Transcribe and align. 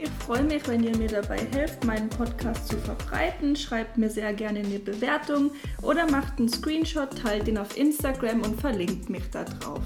Ich 0.00 0.10
freue 0.10 0.44
mich, 0.44 0.68
wenn 0.68 0.84
ihr 0.84 0.96
mir 0.96 1.08
dabei 1.08 1.38
helft, 1.38 1.84
meinen 1.84 2.08
Podcast 2.08 2.68
zu 2.68 2.76
verbreiten. 2.76 3.56
Schreibt 3.56 3.98
mir 3.98 4.08
sehr 4.08 4.32
gerne 4.32 4.60
eine 4.60 4.78
Bewertung 4.78 5.50
oder 5.82 6.08
macht 6.08 6.38
einen 6.38 6.48
Screenshot, 6.48 7.18
teilt 7.20 7.48
ihn 7.48 7.58
auf 7.58 7.76
Instagram 7.76 8.42
und 8.42 8.60
verlinkt 8.60 9.10
mich 9.10 9.28
da 9.30 9.42
drauf. 9.42 9.82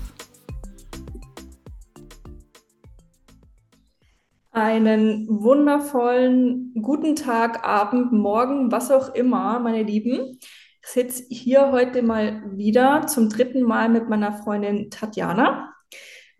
Einen 4.50 5.26
wundervollen 5.30 6.74
guten 6.82 7.16
Tag, 7.16 7.66
Abend, 7.66 8.12
Morgen, 8.12 8.70
was 8.70 8.90
auch 8.90 9.14
immer, 9.14 9.60
meine 9.60 9.82
Lieben. 9.82 10.38
Ich 10.82 10.88
sitze 10.88 11.24
hier 11.30 11.72
heute 11.72 12.02
mal 12.02 12.42
wieder 12.54 13.06
zum 13.06 13.30
dritten 13.30 13.62
Mal 13.62 13.88
mit 13.88 14.10
meiner 14.10 14.34
Freundin 14.34 14.90
Tatjana. 14.90 15.71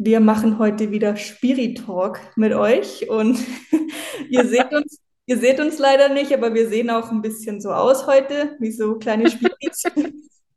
Wir 0.04 0.18
machen 0.18 0.58
heute 0.58 0.90
wieder 0.90 1.14
Spirit 1.14 1.86
Talk 1.86 2.18
mit 2.34 2.52
euch 2.52 3.08
und 3.08 3.38
ihr 4.30 4.44
seht 4.48 4.72
uns, 4.72 4.98
ihr 5.26 5.38
seht 5.38 5.60
uns 5.60 5.78
leider 5.78 6.08
nicht, 6.08 6.34
aber 6.34 6.54
wir 6.54 6.68
sehen 6.68 6.90
auch 6.90 7.12
ein 7.12 7.22
bisschen 7.22 7.60
so 7.60 7.70
aus 7.70 8.08
heute, 8.08 8.56
wie 8.58 8.72
so 8.72 8.96
kleine 8.96 9.30
Spirits. 9.30 9.84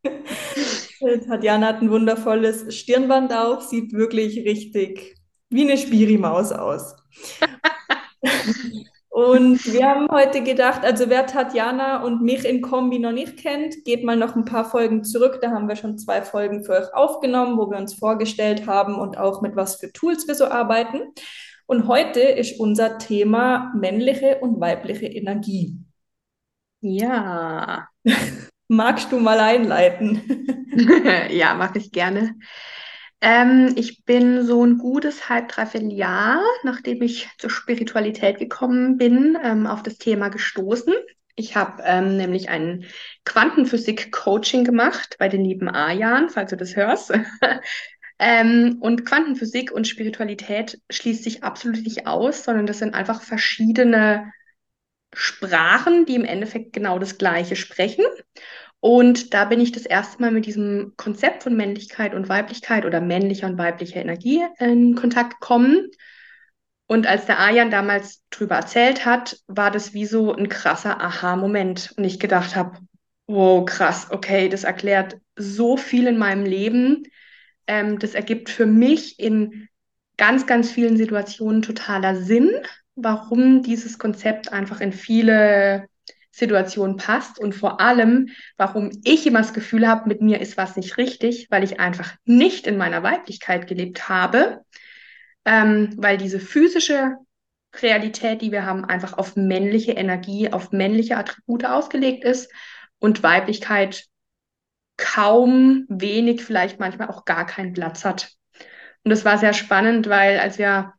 Tatjana 1.28 1.68
hat 1.68 1.82
ein 1.84 1.92
wundervolles 1.92 2.76
Stirnband 2.76 3.34
auf, 3.34 3.62
sieht 3.62 3.94
wirklich 3.94 4.38
richtig 4.38 5.16
wie 5.50 5.62
eine 5.62 5.78
Spirimaus 5.78 6.52
aus. 6.52 6.96
Und 9.16 9.66
wir 9.72 9.88
haben 9.88 10.10
heute 10.12 10.44
gedacht, 10.44 10.84
also 10.84 11.08
wer 11.08 11.26
Tatjana 11.26 12.04
und 12.04 12.22
mich 12.22 12.44
in 12.44 12.62
Kombi 12.62 13.00
noch 13.00 13.14
nicht 13.14 13.38
kennt, 13.38 13.86
geht 13.86 14.04
mal 14.04 14.18
noch 14.18 14.36
ein 14.36 14.44
paar 14.44 14.66
Folgen 14.66 15.06
zurück. 15.06 15.40
Da 15.42 15.52
haben 15.52 15.70
wir 15.70 15.78
schon 15.78 15.98
zwei 15.98 16.22
Folgen 16.22 16.66
für 16.66 16.74
euch 16.74 16.94
aufgenommen, 16.94 17.58
wo 17.58 17.72
wir 17.72 17.78
uns 17.78 17.94
vorgestellt 17.94 18.68
haben 18.68 18.96
und 18.96 19.18
auch 19.18 19.42
mit 19.42 19.56
was 19.56 19.78
für 19.78 19.90
Tools 19.94 20.28
wir 20.28 20.36
so 20.36 20.48
arbeiten. 20.48 21.14
Und 21.66 21.88
heute 21.88 22.20
ist 22.20 22.60
unser 22.60 22.98
Thema 22.98 23.72
männliche 23.74 24.40
und 24.42 24.60
weibliche 24.60 25.06
Energie. 25.06 25.78
Ja. 26.82 27.88
Magst 28.68 29.14
du 29.14 29.20
mal 29.22 29.40
einleiten? 29.40 30.24
ja, 31.30 31.54
mache 31.54 31.78
ich 31.78 31.94
gerne. 31.94 32.36
Ähm, 33.26 33.74
ich 33.76 34.06
bin 34.06 34.46
so 34.46 34.64
ein 34.64 34.78
gutes 34.78 35.30
halb, 35.30 35.48
dreiviertel 35.50 35.92
Jahr, 35.92 36.44
nachdem 36.62 37.02
ich 37.02 37.28
zur 37.40 37.50
Spiritualität 37.50 38.38
gekommen 38.38 38.98
bin, 38.98 39.36
ähm, 39.44 39.66
auf 39.66 39.82
das 39.82 39.98
Thema 39.98 40.30
gestoßen. 40.30 40.94
Ich 41.34 41.56
habe 41.56 41.82
ähm, 41.84 42.18
nämlich 42.18 42.50
ein 42.50 42.86
Quantenphysik-Coaching 43.24 44.64
gemacht 44.64 45.16
bei 45.18 45.28
den 45.28 45.44
lieben 45.44 45.68
Ajan, 45.68 46.30
falls 46.30 46.52
du 46.52 46.56
das 46.56 46.76
hörst. 46.76 47.14
ähm, 48.20 48.78
und 48.82 49.08
Quantenphysik 49.08 49.72
und 49.72 49.88
Spiritualität 49.88 50.80
schließt 50.92 51.24
sich 51.24 51.44
absolut 51.44 51.82
nicht 51.82 52.06
aus, 52.06 52.44
sondern 52.44 52.68
das 52.68 52.78
sind 52.78 52.94
einfach 52.94 53.24
verschiedene 53.24 54.32
Sprachen, 55.16 56.06
die 56.06 56.14
im 56.14 56.26
Endeffekt 56.26 56.74
genau 56.74 57.00
das 57.00 57.18
Gleiche 57.18 57.56
sprechen. 57.56 58.06
Und 58.86 59.34
da 59.34 59.46
bin 59.46 59.60
ich 59.60 59.72
das 59.72 59.88
erste 59.88 60.22
Mal 60.22 60.30
mit 60.30 60.46
diesem 60.46 60.94
Konzept 60.96 61.42
von 61.42 61.58
Männlichkeit 61.58 62.14
und 62.14 62.30
Weiblichkeit 62.30 62.86
oder 62.86 63.02
männlicher 63.02 63.48
und 63.48 63.58
weiblicher 63.58 64.00
Energie 64.00 64.44
in 64.60 64.94
Kontakt 64.94 65.40
gekommen. 65.40 65.90
Und 66.86 67.08
als 67.08 67.26
der 67.26 67.40
Arjan 67.40 67.72
damals 67.72 68.22
drüber 68.30 68.58
erzählt 68.58 69.04
hat, 69.04 69.40
war 69.48 69.72
das 69.72 69.96
wie 69.96 70.06
so 70.06 70.36
ein 70.36 70.50
krasser 70.50 71.02
Aha-Moment. 71.02 71.96
Und 71.98 72.04
ich 72.04 72.20
gedacht 72.20 72.56
habe, 72.56 72.78
wow, 73.26 73.66
krass, 73.66 74.06
okay, 74.12 74.50
das 74.50 74.66
erklärt 74.66 75.18
so 75.36 75.78
viel 75.78 76.06
in 76.06 76.20
meinem 76.20 76.46
Leben. 76.46 77.08
Ähm, 77.66 77.98
das 77.98 78.14
ergibt 78.14 78.52
für 78.52 78.68
mich 78.68 79.20
in 79.20 79.68
ganz, 80.16 80.46
ganz 80.46 80.70
vielen 80.70 80.96
Situationen 80.96 81.64
totaler 81.64 82.18
Sinn, 82.18 82.52
warum 82.94 83.64
dieses 83.64 83.98
Konzept 83.98 84.54
einfach 84.54 84.80
in 84.80 84.94
viele 84.94 85.88
Situation 86.36 86.98
passt 86.98 87.40
und 87.40 87.56
vor 87.56 87.80
allem, 87.80 88.28
warum 88.58 88.92
ich 89.06 89.26
immer 89.26 89.40
das 89.40 89.54
Gefühl 89.54 89.88
habe, 89.88 90.10
mit 90.10 90.22
mir 90.22 90.42
ist 90.42 90.58
was 90.58 90.76
nicht 90.76 90.98
richtig, 90.98 91.48
weil 91.50 91.64
ich 91.64 91.80
einfach 91.80 92.14
nicht 92.26 92.68
in 92.68 92.76
meiner 92.76 93.04
Weiblichkeit 93.04 93.68
gelebt 93.68 94.10
habe, 94.10 94.66
ähm, 95.46 95.94
weil 95.96 96.18
diese 96.18 96.42
physische 96.42 97.16
Realität, 97.82 98.42
die 98.42 98.52
wir 98.52 98.66
haben, 98.66 98.84
einfach 98.84 99.18
auf 99.18 99.38
männliche 99.38 99.94
Energie, 99.94 100.52
auf 100.52 100.74
männliche 100.74 101.16
Attribute 101.16 101.64
ausgelegt 101.64 102.26
ist 102.26 102.52
und 103.00 103.24
Weiblichkeit 103.24 104.04
kaum, 104.98 105.86
wenig, 105.88 106.44
vielleicht 106.44 106.82
manchmal 106.82 107.08
auch 107.08 107.24
gar 107.24 107.46
keinen 107.46 107.72
Platz 107.72 108.04
hat. 108.04 108.34
Und 109.06 109.12
das 109.12 109.24
war 109.24 109.38
sehr 109.38 109.54
spannend, 109.54 110.10
weil 110.10 110.40
als 110.40 110.58
wir, 110.58 110.96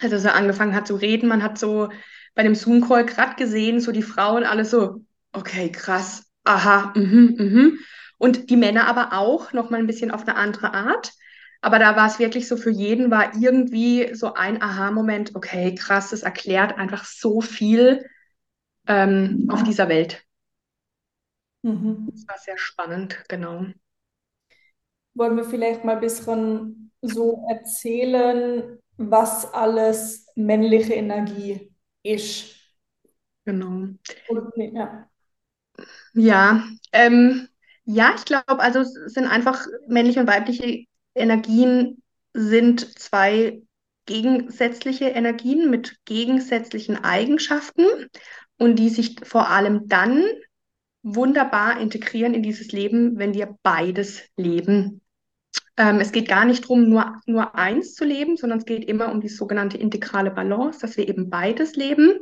als 0.00 0.10
er 0.10 0.18
so 0.18 0.28
angefangen 0.30 0.74
hat 0.74 0.88
zu 0.88 0.96
reden, 0.96 1.28
man 1.28 1.44
hat 1.44 1.56
so 1.56 1.88
bei 2.34 2.42
dem 2.42 2.54
Zoom-Call 2.54 3.06
gerade 3.06 3.36
gesehen, 3.36 3.80
so 3.80 3.92
die 3.92 4.02
Frauen 4.02 4.44
alle 4.44 4.64
so, 4.64 5.04
okay, 5.32 5.70
krass, 5.70 6.24
aha, 6.44 6.92
mhm, 6.96 7.34
mhm. 7.38 7.78
Und 8.18 8.50
die 8.50 8.56
Männer 8.56 8.86
aber 8.86 9.12
auch 9.18 9.52
noch 9.52 9.70
mal 9.70 9.78
ein 9.78 9.86
bisschen 9.86 10.10
auf 10.10 10.22
eine 10.22 10.36
andere 10.36 10.72
Art. 10.74 11.12
Aber 11.60 11.78
da 11.78 11.96
war 11.96 12.06
es 12.06 12.18
wirklich 12.18 12.48
so, 12.48 12.56
für 12.56 12.70
jeden 12.70 13.10
war 13.10 13.34
irgendwie 13.36 14.14
so 14.14 14.34
ein 14.34 14.60
Aha-Moment, 14.62 15.34
okay, 15.34 15.74
krass, 15.74 16.10
das 16.10 16.22
erklärt 16.22 16.76
einfach 16.78 17.04
so 17.04 17.40
viel 17.40 18.04
ähm, 18.86 19.48
auf 19.50 19.62
dieser 19.62 19.88
Welt. 19.88 20.24
Mhm. 21.62 22.08
Das 22.12 22.26
war 22.28 22.38
sehr 22.38 22.58
spannend, 22.58 23.24
genau. 23.28 23.66
Wollen 25.14 25.36
wir 25.36 25.44
vielleicht 25.44 25.84
mal 25.84 25.96
ein 25.96 26.00
bisschen 26.00 26.90
so 27.00 27.44
erzählen, 27.48 28.78
was 28.96 29.52
alles 29.52 30.26
männliche 30.34 30.94
Energie 30.94 31.71
ist. 32.02 32.56
Genau. 33.44 33.88
ja. 34.56 35.08
Ja, 36.14 36.68
ähm, 36.92 37.48
ja, 37.84 38.14
ich 38.16 38.24
glaube, 38.24 38.60
also 38.60 38.80
es 38.80 38.92
sind 38.92 39.26
einfach 39.26 39.66
männliche 39.88 40.20
und 40.20 40.26
weibliche 40.26 40.84
Energien 41.14 42.02
sind 42.34 42.98
zwei 42.98 43.62
gegensätzliche 44.06 45.06
Energien 45.06 45.70
mit 45.70 45.96
gegensätzlichen 46.04 46.96
Eigenschaften 47.04 47.84
und 48.58 48.76
die 48.76 48.88
sich 48.88 49.16
vor 49.24 49.48
allem 49.48 49.88
dann 49.88 50.24
wunderbar 51.02 51.80
integrieren 51.80 52.34
in 52.34 52.42
dieses 52.42 52.72
Leben, 52.72 53.18
wenn 53.18 53.34
wir 53.34 53.56
beides 53.62 54.22
leben. 54.36 55.01
Ähm, 55.76 56.00
es 56.00 56.12
geht 56.12 56.28
gar 56.28 56.44
nicht 56.44 56.64
darum, 56.64 56.88
nur, 56.88 57.20
nur 57.26 57.54
eins 57.54 57.94
zu 57.94 58.04
leben, 58.04 58.36
sondern 58.36 58.58
es 58.58 58.66
geht 58.66 58.84
immer 58.84 59.10
um 59.10 59.20
die 59.20 59.28
sogenannte 59.28 59.78
integrale 59.78 60.30
Balance, 60.30 60.80
dass 60.80 60.96
wir 60.96 61.08
eben 61.08 61.30
beides 61.30 61.76
leben. 61.76 62.18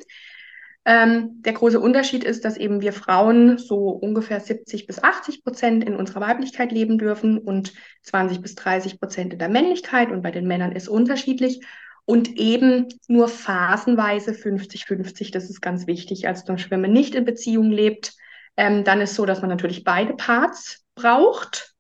Ähm, 0.87 1.43
der 1.43 1.53
große 1.53 1.79
Unterschied 1.79 2.25
ist, 2.25 2.45
dass 2.45 2.57
eben 2.57 2.81
wir 2.81 2.93
Frauen 2.93 3.59
so 3.59 3.91
ungefähr 3.91 4.41
70 4.41 4.87
bis 4.87 5.03
80 5.03 5.45
Prozent 5.45 5.85
in 5.85 5.95
unserer 5.95 6.21
Weiblichkeit 6.21 6.73
leben 6.73 6.97
dürfen 6.97 7.39
und 7.39 7.75
20 8.03 8.41
bis 8.41 8.55
30 8.55 8.99
Prozent 8.99 9.33
in 9.33 9.39
der 9.39 9.51
Männlichkeit 9.51 10.11
und 10.11 10.23
bei 10.23 10.31
den 10.31 10.47
Männern 10.47 10.73
ist 10.73 10.89
unterschiedlich 10.89 11.61
und 12.07 12.39
eben 12.39 12.89
nur 13.09 13.29
phasenweise 13.29 14.33
50-50. 14.33 15.33
Das 15.33 15.51
ist 15.51 15.61
ganz 15.61 15.87
wichtig. 15.87 16.27
Also 16.27 16.45
wenn 16.71 16.81
man 16.81 16.93
nicht 16.93 17.15
in 17.15 17.25
Beziehung 17.25 17.71
lebt, 17.71 18.15
ähm, 18.57 18.83
dann 18.83 19.01
ist 19.01 19.15
so, 19.15 19.27
dass 19.27 19.43
man 19.43 19.51
natürlich 19.51 19.85
beide 19.85 20.15
Parts 20.15 20.85
braucht. 20.95 21.75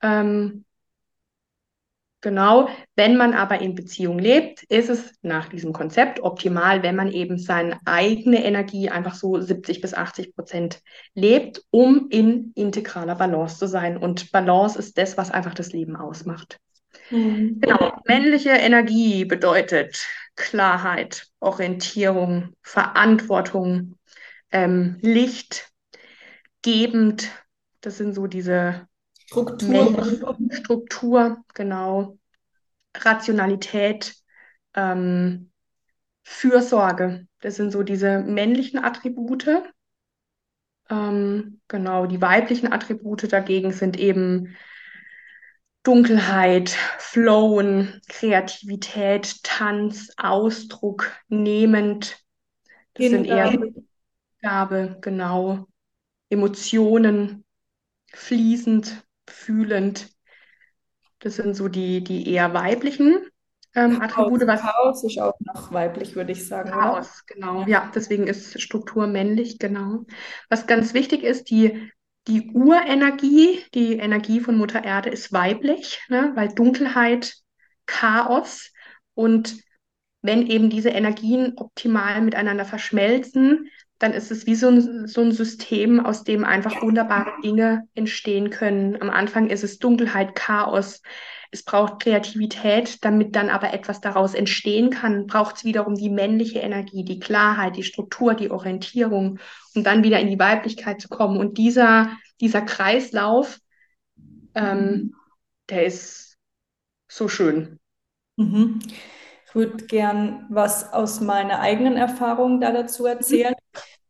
Ähm, 0.00 0.64
Genau. 2.24 2.70
Wenn 2.96 3.18
man 3.18 3.34
aber 3.34 3.60
in 3.60 3.74
Beziehung 3.74 4.18
lebt, 4.18 4.62
ist 4.62 4.88
es 4.88 5.12
nach 5.20 5.50
diesem 5.50 5.74
Konzept 5.74 6.20
optimal, 6.20 6.82
wenn 6.82 6.96
man 6.96 7.12
eben 7.12 7.36
seine 7.36 7.78
eigene 7.84 8.42
Energie 8.42 8.88
einfach 8.88 9.14
so 9.14 9.38
70 9.38 9.82
bis 9.82 9.92
80 9.92 10.34
Prozent 10.34 10.80
lebt, 11.12 11.60
um 11.70 12.08
in 12.08 12.52
integraler 12.54 13.14
Balance 13.14 13.58
zu 13.58 13.66
sein. 13.68 13.98
Und 13.98 14.32
Balance 14.32 14.78
ist 14.78 14.96
das, 14.96 15.18
was 15.18 15.30
einfach 15.30 15.52
das 15.52 15.74
Leben 15.74 15.96
ausmacht. 15.96 16.58
Mhm. 17.10 17.60
Genau. 17.60 17.92
Männliche 18.06 18.52
Energie 18.52 19.26
bedeutet 19.26 20.06
Klarheit, 20.34 21.26
Orientierung, 21.40 22.54
Verantwortung, 22.62 23.96
ähm, 24.50 24.96
Licht, 25.02 25.68
gebend, 26.62 27.30
Das 27.82 27.98
sind 27.98 28.14
so 28.14 28.26
diese 28.26 28.88
Struktur. 29.34 30.46
Struktur, 30.50 31.44
genau. 31.54 32.18
Rationalität, 32.96 34.14
ähm, 34.74 35.50
Fürsorge. 36.22 37.26
Das 37.40 37.56
sind 37.56 37.72
so 37.72 37.82
diese 37.82 38.20
männlichen 38.20 38.82
Attribute. 38.82 39.48
Ähm, 40.88 41.60
genau, 41.68 42.06
die 42.06 42.20
weiblichen 42.20 42.72
Attribute 42.72 43.32
dagegen 43.32 43.72
sind 43.72 43.98
eben 43.98 44.56
Dunkelheit, 45.82 46.70
Flowen, 46.98 48.00
Kreativität, 48.08 49.42
Tanz, 49.42 50.10
Ausdruck, 50.16 51.12
nehmend. 51.28 52.18
Das 52.94 53.08
sind 53.08 53.26
eher 53.26 53.52
Gabe, 54.40 54.96
genau. 55.00 55.66
Emotionen, 56.30 57.44
fließend, 58.12 59.03
fühlend. 59.28 60.10
Das 61.20 61.36
sind 61.36 61.54
so 61.54 61.68
die, 61.68 62.04
die 62.04 62.28
eher 62.30 62.52
weiblichen 62.52 63.18
ähm, 63.74 64.00
Attribute. 64.00 64.46
Was 64.46 64.60
Chaos 64.60 65.04
ist 65.04 65.18
auch 65.18 65.34
noch 65.40 65.72
weiblich, 65.72 66.14
würde 66.16 66.32
ich 66.32 66.46
sagen. 66.46 66.70
Chaos, 66.70 67.24
oder? 67.26 67.34
genau. 67.34 67.64
Ja, 67.66 67.90
deswegen 67.94 68.26
ist 68.26 68.60
Struktur 68.60 69.06
männlich, 69.06 69.58
genau. 69.58 70.04
Was 70.48 70.66
ganz 70.66 70.94
wichtig 70.94 71.22
ist, 71.22 71.50
die, 71.50 71.90
die 72.28 72.50
Urenergie, 72.52 73.62
die 73.74 73.94
Energie 73.98 74.40
von 74.40 74.56
Mutter 74.56 74.84
Erde 74.84 75.10
ist 75.10 75.32
weiblich, 75.32 76.00
ne? 76.08 76.32
weil 76.34 76.48
Dunkelheit, 76.48 77.34
Chaos 77.86 78.70
und 79.14 79.56
wenn 80.22 80.46
eben 80.46 80.70
diese 80.70 80.88
Energien 80.88 81.52
optimal 81.56 82.22
miteinander 82.22 82.64
verschmelzen, 82.64 83.68
dann 84.04 84.12
ist 84.12 84.30
es 84.30 84.44
wie 84.44 84.54
so 84.54 84.68
ein, 84.68 85.06
so 85.08 85.22
ein 85.22 85.32
System, 85.32 85.98
aus 85.98 86.24
dem 86.24 86.44
einfach 86.44 86.82
wunderbare 86.82 87.40
Dinge 87.42 87.88
entstehen 87.94 88.50
können. 88.50 89.00
Am 89.00 89.08
Anfang 89.08 89.48
ist 89.48 89.64
es 89.64 89.78
Dunkelheit, 89.78 90.34
Chaos. 90.34 91.00
Es 91.50 91.62
braucht 91.62 92.02
Kreativität, 92.02 93.02
damit 93.02 93.34
dann 93.34 93.48
aber 93.48 93.72
etwas 93.72 94.02
daraus 94.02 94.34
entstehen 94.34 94.90
kann, 94.90 95.26
braucht 95.26 95.56
es 95.56 95.64
wiederum 95.64 95.94
die 95.94 96.10
männliche 96.10 96.58
Energie, 96.58 97.02
die 97.02 97.18
Klarheit, 97.18 97.76
die 97.76 97.82
Struktur, 97.82 98.34
die 98.34 98.50
Orientierung, 98.50 99.38
um 99.74 99.84
dann 99.84 100.04
wieder 100.04 100.20
in 100.20 100.28
die 100.28 100.38
Weiblichkeit 100.38 101.00
zu 101.00 101.08
kommen. 101.08 101.38
Und 101.38 101.56
dieser, 101.56 102.10
dieser 102.42 102.60
Kreislauf, 102.60 103.58
ähm, 104.54 105.14
der 105.70 105.86
ist 105.86 106.36
so 107.08 107.26
schön. 107.28 107.80
Mhm. 108.36 108.80
Ich 109.46 109.54
würde 109.54 109.86
gern 109.86 110.44
was 110.50 110.92
aus 110.92 111.22
meiner 111.22 111.60
eigenen 111.60 111.96
Erfahrung 111.96 112.60
da 112.60 112.70
dazu 112.70 113.06
erzählen, 113.06 113.54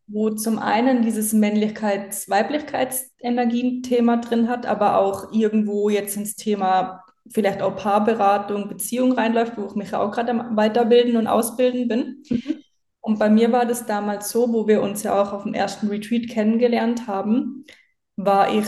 wo 0.06 0.30
zum 0.30 0.58
einen 0.58 1.02
dieses 1.02 1.32
Männlichkeits-Weiblichkeitsenergien-Thema 1.32 4.18
drin 4.18 4.48
hat, 4.48 4.66
aber 4.66 4.98
auch 4.98 5.32
irgendwo 5.32 5.88
jetzt 5.88 6.16
ins 6.16 6.36
Thema 6.36 7.04
vielleicht 7.30 7.62
auch 7.62 7.76
Paarberatung, 7.76 8.68
Beziehung 8.68 9.12
reinläuft, 9.12 9.56
wo 9.56 9.66
ich 9.66 9.74
mich 9.74 9.94
auch 9.94 10.10
gerade 10.10 10.32
am 10.32 10.56
Weiterbilden 10.56 11.16
und 11.16 11.26
Ausbilden 11.26 11.88
bin. 11.88 12.22
Mhm. 12.28 12.56
Und 13.00 13.18
bei 13.18 13.28
mir 13.28 13.52
war 13.52 13.66
das 13.66 13.86
damals 13.86 14.30
so, 14.30 14.52
wo 14.52 14.66
wir 14.66 14.82
uns 14.82 15.02
ja 15.02 15.20
auch 15.20 15.32
auf 15.32 15.42
dem 15.42 15.54
ersten 15.54 15.88
Retreat 15.88 16.28
kennengelernt 16.28 17.06
haben, 17.06 17.64
war 18.16 18.54
ich 18.54 18.66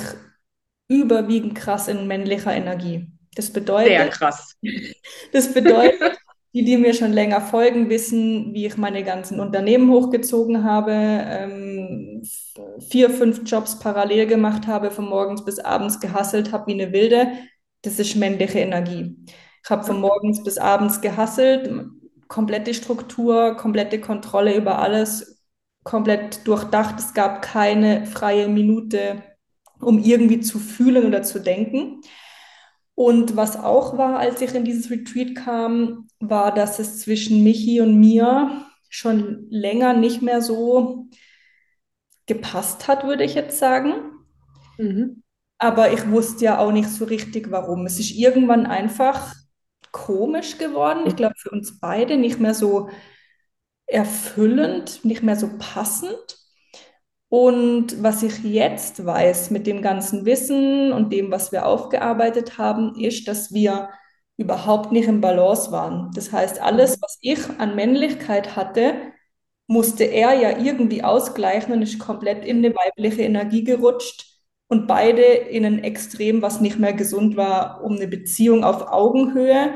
überwiegend 0.89 1.55
krass 1.55 1.89
in 1.89 2.07
männlicher 2.07 2.55
Energie. 2.55 3.07
Das 3.35 3.53
bedeutet, 3.53 3.89
Sehr 3.89 4.09
krass. 4.09 4.57
Das 5.33 5.53
bedeutet, 5.53 6.19
die, 6.57 6.65
die 6.65 6.77
mir 6.77 6.95
schon 6.95 7.13
länger 7.13 7.41
folgen, 7.41 7.91
wissen, 7.91 8.55
wie 8.55 8.67
ich 8.67 8.77
meine 8.77 9.05
ganzen 9.05 9.41
Unternehmen 9.41 9.91
hochgezogen 9.91 10.65
habe, 10.65 10.93
ähm, 10.93 12.23
vier, 12.89 13.11
fünf 13.11 13.43
Jobs 13.45 13.79
parallel 13.79 14.27
gemacht 14.27 14.67
habe, 14.67 14.91
von 14.91 15.09
morgens 15.09 15.45
bis 15.45 15.59
abends 15.59 16.01
gehasselt 16.01 16.53
habe 16.53 16.69
wie 16.69 16.81
eine 16.81 16.93
Wilde 16.93 17.29
das 17.87 17.99
ist 17.99 18.17
männliche 18.17 18.59
Energie. 18.59 19.17
Ich 19.63 19.71
habe 19.71 19.85
von 19.85 20.01
morgens 20.01 20.43
bis 20.43 20.59
abends 20.59 21.01
gehasselt, 21.01 21.71
komplette 22.29 22.75
Struktur, 22.75 23.57
komplette 23.57 24.01
Kontrolle 24.01 24.57
über 24.57 24.79
alles, 24.81 25.45
komplett 25.85 26.47
durchdacht. 26.47 26.99
Es 26.99 27.15
gab 27.15 27.43
keine 27.43 28.07
freie 28.07 28.49
Minute, 28.49 29.23
um 29.81 29.99
irgendwie 29.99 30.41
zu 30.41 30.59
fühlen 30.59 31.07
oder 31.07 31.23
zu 31.23 31.41
denken. 31.41 32.01
Und 32.97 33.37
was 33.37 33.57
auch 33.57 33.99
war, 33.99 34.19
als 34.19 34.41
ich 34.41 34.55
in 34.55 34.65
dieses 34.65 34.91
Retreat 34.91 35.37
kam, 35.37 36.09
war, 36.19 36.53
dass 36.53 36.79
es 36.79 37.01
zwischen 37.01 37.45
Michi 37.45 37.81
und 37.83 38.01
mir 38.01 38.65
schon 38.89 39.47
länger 39.51 39.93
nicht 39.93 40.23
mehr 40.23 40.41
so 40.41 41.07
gepasst 42.25 42.89
hat, 42.89 43.05
würde 43.05 43.23
ich 43.23 43.35
jetzt 43.35 43.59
sagen. 43.59 43.93
Mhm. 44.79 45.23
Aber 45.59 45.93
ich 45.93 46.11
wusste 46.11 46.47
ja 46.47 46.59
auch 46.59 46.73
nicht 46.73 46.89
so 46.89 47.05
richtig, 47.05 47.51
warum. 47.51 47.85
Es 47.85 48.01
ist 48.01 48.13
irgendwann 48.13 48.65
einfach 48.67 49.35
komisch 49.93 50.57
geworden. 50.57 51.05
Ich 51.07 51.17
glaube, 51.17 51.35
für 51.37 51.51
uns 51.51 51.79
beide 51.79 52.17
nicht 52.17 52.41
mehr 52.41 52.55
so 52.55 52.89
erfüllend, 53.87 55.05
nicht 55.05 55.23
mehr 55.23 55.37
so 55.37 55.51
passend. 55.59 56.39
Und 57.29 58.03
was 58.03 58.23
ich 58.23 58.43
jetzt 58.45 59.05
weiß 59.05 59.51
mit 59.51 59.67
dem 59.67 59.83
ganzen 59.83 60.25
Wissen 60.25 60.93
und 60.93 61.13
dem, 61.13 61.31
was 61.31 61.51
wir 61.53 61.67
aufgearbeitet 61.67 62.59
haben, 62.59 62.95
ist, 62.99 63.27
dass 63.27 63.53
wir 63.53 63.89
überhaupt 64.37 64.93
nicht 64.93 65.09
im 65.09 65.21
Balance 65.21 65.73
waren. 65.73 66.11
Das 66.15 66.33
heißt, 66.33 66.61
alles, 66.61 67.01
was 67.03 67.19
ich 67.21 67.41
an 67.59 67.75
Männlichkeit 67.75 68.55
hatte, 68.55 68.95
musste 69.67 70.05
er 70.05 70.35
ja 70.35 70.59
irgendwie 70.59 71.03
ausgleichen 71.03 71.73
und 71.73 71.83
ist 71.83 71.99
komplett 71.99 72.45
in 72.45 72.59
eine 72.59 72.75
weibliche 72.75 73.23
Energie 73.23 73.65
gerutscht 73.65 74.27
und 74.69 74.87
beide 74.87 75.23
in 75.23 75.65
ein 75.65 75.83
Extrem, 75.83 76.43
was 76.43 76.61
nicht 76.61 76.79
mehr 76.79 76.93
gesund 76.93 77.37
war, 77.37 77.83
um 77.83 77.97
eine 77.97 78.09
Beziehung 78.09 78.63
auf 78.65 78.89
Augenhöhe 78.93 79.75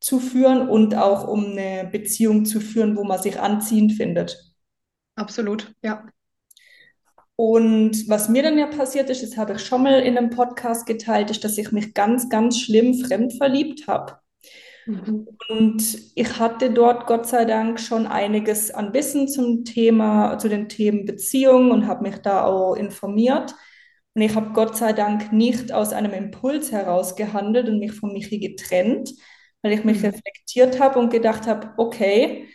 zu 0.00 0.18
führen 0.20 0.68
und 0.68 0.94
auch 0.94 1.26
um 1.26 1.44
eine 1.46 1.88
Beziehung 1.90 2.44
zu 2.44 2.60
führen, 2.60 2.96
wo 2.96 3.04
man 3.04 3.20
sich 3.20 3.40
anziehend 3.40 3.92
findet. 3.92 4.52
Absolut, 5.16 5.74
ja. 5.82 6.11
Und 7.36 8.08
was 8.08 8.28
mir 8.28 8.42
dann 8.42 8.58
ja 8.58 8.66
passiert 8.66 9.10
ist, 9.10 9.22
das 9.22 9.36
habe 9.36 9.54
ich 9.54 9.60
schon 9.60 9.82
mal 9.82 10.00
in 10.00 10.16
einem 10.18 10.30
Podcast 10.30 10.86
geteilt, 10.86 11.30
ist, 11.30 11.44
dass 11.44 11.58
ich 11.58 11.72
mich 11.72 11.94
ganz, 11.94 12.28
ganz 12.28 12.60
schlimm 12.60 12.94
fremd 12.94 13.32
verliebt 13.34 13.88
habe. 13.88 14.18
Mhm. 14.86 15.28
Und 15.48 15.98
ich 16.14 16.38
hatte 16.38 16.70
dort 16.70 17.06
Gott 17.06 17.26
sei 17.26 17.44
Dank 17.44 17.80
schon 17.80 18.06
einiges 18.06 18.70
an 18.70 18.92
Wissen 18.92 19.28
zum 19.28 19.64
Thema, 19.64 20.38
zu 20.38 20.48
den 20.48 20.68
Themen 20.68 21.04
Beziehung 21.04 21.70
und 21.70 21.86
habe 21.86 22.02
mich 22.02 22.18
da 22.18 22.44
auch 22.44 22.74
informiert. 22.74 23.54
Und 24.14 24.22
ich 24.22 24.34
habe 24.34 24.52
Gott 24.52 24.76
sei 24.76 24.92
Dank 24.92 25.32
nicht 25.32 25.72
aus 25.72 25.92
einem 25.92 26.12
Impuls 26.12 26.70
heraus 26.70 27.16
gehandelt 27.16 27.68
und 27.68 27.78
mich 27.78 27.92
von 27.92 28.12
Michi 28.12 28.38
getrennt, 28.38 29.10
weil 29.62 29.72
ich 29.72 29.84
mich 29.84 29.98
mhm. 29.98 30.06
reflektiert 30.06 30.80
habe 30.80 30.98
und 30.98 31.10
gedacht 31.10 31.46
habe, 31.46 31.72
okay, 31.78 32.48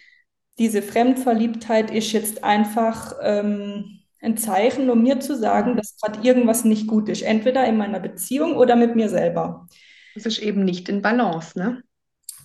diese 0.59 0.81
Fremdverliebtheit 0.81 1.91
ist 1.91 2.11
jetzt 2.11 2.43
einfach 2.43 3.13
ähm, 3.21 3.96
ein 4.21 4.37
Zeichen, 4.37 4.89
um 4.89 5.03
mir 5.03 5.19
zu 5.19 5.35
sagen, 5.35 5.75
dass 5.75 5.97
gerade 5.97 6.27
irgendwas 6.27 6.65
nicht 6.65 6.87
gut 6.87 7.09
ist, 7.09 7.21
entweder 7.21 7.65
in 7.65 7.77
meiner 7.77 7.99
Beziehung 7.99 8.55
oder 8.55 8.75
mit 8.75 8.95
mir 8.95 9.09
selber. 9.09 9.67
Das 10.15 10.25
ist 10.25 10.39
eben 10.39 10.65
nicht 10.65 10.89
in 10.89 11.01
Balance, 11.01 11.57
ne? 11.57 11.83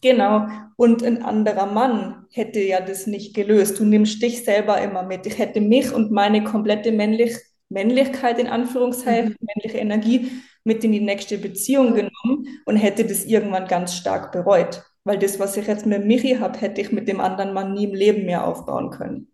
Genau. 0.03 0.49
Und 0.77 1.05
ein 1.05 1.23
anderer 1.23 1.67
Mann 1.67 2.27
hätte 2.33 2.61
ja 2.61 2.81
das 2.81 3.07
nicht 3.07 3.35
gelöst. 3.35 3.79
Du 3.79 3.85
nimmst 3.85 4.21
dich 4.21 4.45
selber 4.45 4.81
immer 4.81 5.05
mit. 5.05 5.27
Ich 5.27 5.39
hätte 5.39 5.61
mich 5.61 5.93
und 5.93 6.11
meine 6.11 6.43
komplette 6.43 6.91
männlich 6.91 7.37
Männlichkeit 7.73 8.39
in 8.39 8.47
Anführungszeichen, 8.47 9.31
mhm. 9.31 9.49
männliche 9.55 9.79
Energie 9.79 10.31
mit 10.65 10.85
in 10.85 10.93
die 10.93 11.01
nächste 11.01 11.39
Beziehung 11.39 11.95
genommen 11.95 12.47
und 12.67 12.77
hätte 12.77 13.05
das 13.05 13.25
irgendwann 13.25 13.67
ganz 13.67 13.95
stark 13.95 14.31
bereut. 14.33 14.85
Weil 15.05 15.19
das, 15.19 15.41
was 15.41 15.57
ich 15.57 15.67
jetzt 15.67 15.87
mit 15.87 16.05
Michi 16.05 16.37
habe, 16.37 16.61
hätte 16.61 16.81
ich 16.81 16.93
mit 16.93 17.09
dem 17.09 17.21
anderen 17.21 17.53
Mann 17.53 17.75
nie 17.75 17.85
im 17.85 17.95
Leben 17.95 18.25
mehr 18.25 18.47
aufbauen 18.47 18.91
können. 18.91 19.32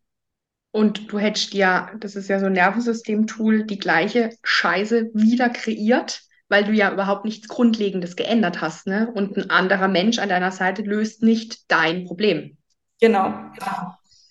Und 0.70 1.10
du 1.10 1.18
hättest 1.18 1.54
ja, 1.54 1.90
das 1.98 2.14
ist 2.14 2.28
ja 2.28 2.38
so 2.38 2.46
ein 2.46 2.52
Nervensystem-Tool, 2.52 3.64
die 3.64 3.78
gleiche 3.78 4.30
Scheiße 4.42 5.10
wieder 5.14 5.48
kreiert, 5.48 6.22
weil 6.48 6.64
du 6.64 6.72
ja 6.72 6.92
überhaupt 6.92 7.24
nichts 7.24 7.48
Grundlegendes 7.48 8.16
geändert 8.16 8.60
hast. 8.60 8.86
Ne? 8.86 9.10
Und 9.12 9.36
ein 9.36 9.50
anderer 9.50 9.88
Mensch 9.88 10.18
an 10.18 10.28
deiner 10.28 10.52
Seite 10.52 10.82
löst 10.82 11.22
nicht 11.22 11.70
dein 11.70 12.04
Problem. 12.04 12.58
Genau. 13.00 13.34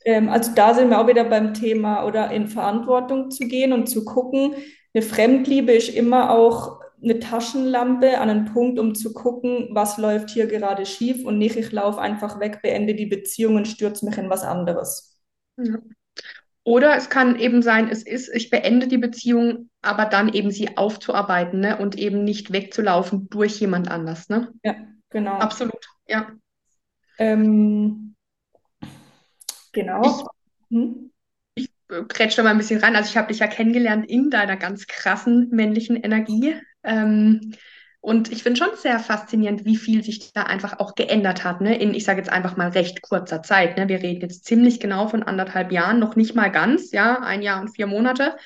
Ähm, 0.05 0.29
also 0.29 0.51
da 0.53 0.73
sind 0.73 0.89
wir 0.89 0.99
auch 0.99 1.07
wieder 1.07 1.23
beim 1.23 1.53
Thema 1.53 2.05
oder 2.05 2.31
in 2.31 2.47
Verantwortung 2.47 3.31
zu 3.31 3.47
gehen 3.47 3.73
und 3.73 3.87
zu 3.87 4.05
gucken. 4.05 4.53
Eine 4.93 5.03
Fremdliebe 5.03 5.73
ist 5.73 5.89
immer 5.89 6.31
auch 6.31 6.79
eine 7.01 7.19
Taschenlampe 7.19 8.19
an 8.19 8.29
einen 8.29 8.45
Punkt, 8.45 8.79
um 8.79 8.95
zu 8.95 9.13
gucken, 9.13 9.69
was 9.71 9.97
läuft 9.97 10.31
hier 10.31 10.47
gerade 10.47 10.85
schief 10.85 11.25
und 11.25 11.37
nicht, 11.37 11.55
ich 11.55 11.71
laufe 11.71 12.01
einfach 12.01 12.39
weg, 12.39 12.59
beende 12.63 12.95
die 12.95 13.05
Beziehung 13.05 13.55
und 13.55 13.67
stürze 13.67 14.05
mich 14.05 14.17
in 14.17 14.29
was 14.29 14.43
anderes. 14.43 15.19
Ja. 15.57 15.77
Oder 16.67 16.97
es 16.97 17.09
kann 17.09 17.39
eben 17.39 17.61
sein, 17.61 17.87
es 17.89 18.03
ist, 18.03 18.27
ich 18.27 18.49
beende 18.49 18.89
die 18.89 18.97
Beziehung, 18.97 19.69
aber 19.81 20.03
dann 20.03 20.27
eben 20.33 20.51
sie 20.51 20.75
aufzuarbeiten 20.75 21.61
ne? 21.61 21.77
und 21.77 21.97
eben 21.97 22.25
nicht 22.25 22.51
wegzulaufen 22.51 23.29
durch 23.29 23.57
jemand 23.61 23.89
anders. 23.89 24.27
Ne? 24.27 24.51
Ja, 24.63 24.75
genau. 25.09 25.35
Absolut, 25.35 25.79
ja. 26.09 26.27
Ähm, 27.19 28.15
Genau. 29.71 30.01
Ich, 30.01 30.75
hm? 30.75 31.11
ich 31.55 31.69
grätsch 31.87 32.37
da 32.37 32.43
mal 32.43 32.49
ein 32.49 32.57
bisschen 32.57 32.81
rein. 32.81 32.97
Also 32.97 33.11
ich 33.11 33.15
habe 33.15 33.29
dich 33.29 33.39
ja 33.39 33.47
kennengelernt 33.47 34.09
in 34.09 34.29
deiner 34.29 34.57
ganz 34.57 34.87
krassen 34.87 35.47
männlichen 35.51 35.95
Energie. 35.95 36.55
Ähm, 36.83 37.53
und 37.99 38.31
ich 38.31 38.43
finde 38.43 38.59
schon 38.59 38.75
sehr 38.77 38.99
faszinierend, 38.99 39.65
wie 39.65 39.75
viel 39.75 40.03
sich 40.03 40.31
da 40.33 40.43
einfach 40.43 40.79
auch 40.79 40.95
geändert 40.95 41.43
hat, 41.43 41.61
ne? 41.61 41.77
In, 41.77 41.93
ich 41.93 42.05
sage 42.05 42.19
jetzt 42.19 42.31
einfach 42.31 42.55
mal 42.55 42.69
recht 42.69 43.01
kurzer 43.01 43.41
Zeit. 43.41 43.77
Ne? 43.77 43.87
Wir 43.89 44.01
reden 44.01 44.21
jetzt 44.21 44.45
ziemlich 44.45 44.79
genau 44.79 45.07
von 45.07 45.23
anderthalb 45.23 45.71
Jahren, 45.71 45.99
noch 45.99 46.15
nicht 46.15 46.35
mal 46.35 46.51
ganz, 46.51 46.91
ja, 46.91 47.19
ein 47.19 47.41
Jahr 47.41 47.59
und 47.59 47.75
vier 47.75 47.87
Monate. 47.87 48.37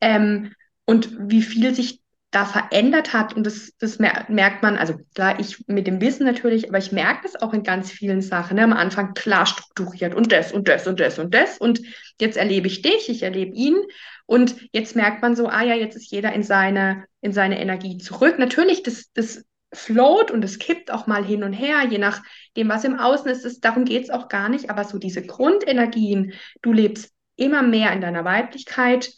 Ähm, 0.00 0.52
und 0.84 1.16
wie 1.18 1.42
viel 1.42 1.74
sich 1.74 2.02
da 2.32 2.46
verändert 2.46 3.12
hat. 3.12 3.34
Und 3.36 3.44
das, 3.44 3.76
das 3.78 3.98
merkt 3.98 4.62
man, 4.62 4.76
also 4.78 4.94
klar, 5.14 5.38
ich 5.38 5.64
mit 5.68 5.86
dem 5.86 6.00
Wissen 6.00 6.24
natürlich, 6.24 6.68
aber 6.68 6.78
ich 6.78 6.90
merke 6.90 7.20
das 7.24 7.40
auch 7.40 7.52
in 7.52 7.62
ganz 7.62 7.90
vielen 7.90 8.22
Sachen. 8.22 8.56
Ne? 8.56 8.64
Am 8.64 8.72
Anfang 8.72 9.14
klar 9.14 9.46
strukturiert 9.46 10.14
und 10.14 10.32
das 10.32 10.50
und 10.50 10.66
das 10.66 10.86
und 10.86 10.98
das 10.98 11.18
und 11.18 11.34
das. 11.34 11.58
Und 11.58 11.82
jetzt 12.18 12.38
erlebe 12.38 12.66
ich 12.66 12.82
dich, 12.82 13.10
ich 13.10 13.22
erlebe 13.22 13.54
ihn. 13.54 13.76
Und 14.24 14.56
jetzt 14.72 14.96
merkt 14.96 15.20
man 15.20 15.36
so, 15.36 15.48
ah 15.48 15.62
ja, 15.62 15.74
jetzt 15.74 15.94
ist 15.94 16.10
jeder 16.10 16.32
in 16.32 16.42
seine, 16.42 17.04
in 17.22 17.32
seine 17.32 17.58
Energie 17.60 17.96
zurück. 17.96 18.38
Natürlich, 18.38 18.82
das, 18.82 19.10
das 19.14 19.44
float 19.72 20.30
und 20.30 20.44
es 20.44 20.58
kippt 20.58 20.90
auch 20.90 21.06
mal 21.06 21.24
hin 21.24 21.42
und 21.42 21.54
her, 21.54 21.84
je 21.88 21.98
nachdem, 21.98 22.68
was 22.68 22.84
im 22.84 22.98
Außen 22.98 23.30
ist. 23.30 23.44
Das, 23.44 23.60
darum 23.60 23.86
geht 23.86 24.04
es 24.04 24.10
auch 24.10 24.28
gar 24.28 24.48
nicht. 24.48 24.68
Aber 24.68 24.84
so 24.84 24.98
diese 24.98 25.24
Grundenergien, 25.24 26.34
du 26.60 26.72
lebst 26.72 27.10
immer 27.36 27.62
mehr 27.62 27.92
in 27.92 28.02
deiner 28.02 28.24
Weiblichkeit 28.24 29.12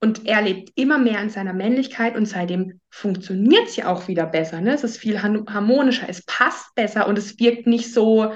und 0.00 0.26
er 0.26 0.42
lebt 0.42 0.72
immer 0.74 0.98
mehr 0.98 1.22
in 1.22 1.30
seiner 1.30 1.52
Männlichkeit 1.52 2.16
und 2.16 2.26
seitdem 2.26 2.80
funktioniert 2.90 3.68
es 3.68 3.76
ja 3.76 3.86
auch 3.86 4.08
wieder 4.08 4.26
besser. 4.26 4.60
Ne? 4.60 4.74
Es 4.74 4.82
ist 4.82 4.96
viel 4.96 5.22
harmonischer, 5.22 6.08
es 6.08 6.24
passt 6.24 6.74
besser 6.74 7.06
und 7.06 7.16
es 7.18 7.38
wirkt 7.38 7.68
nicht 7.68 7.92
so, 7.94 8.32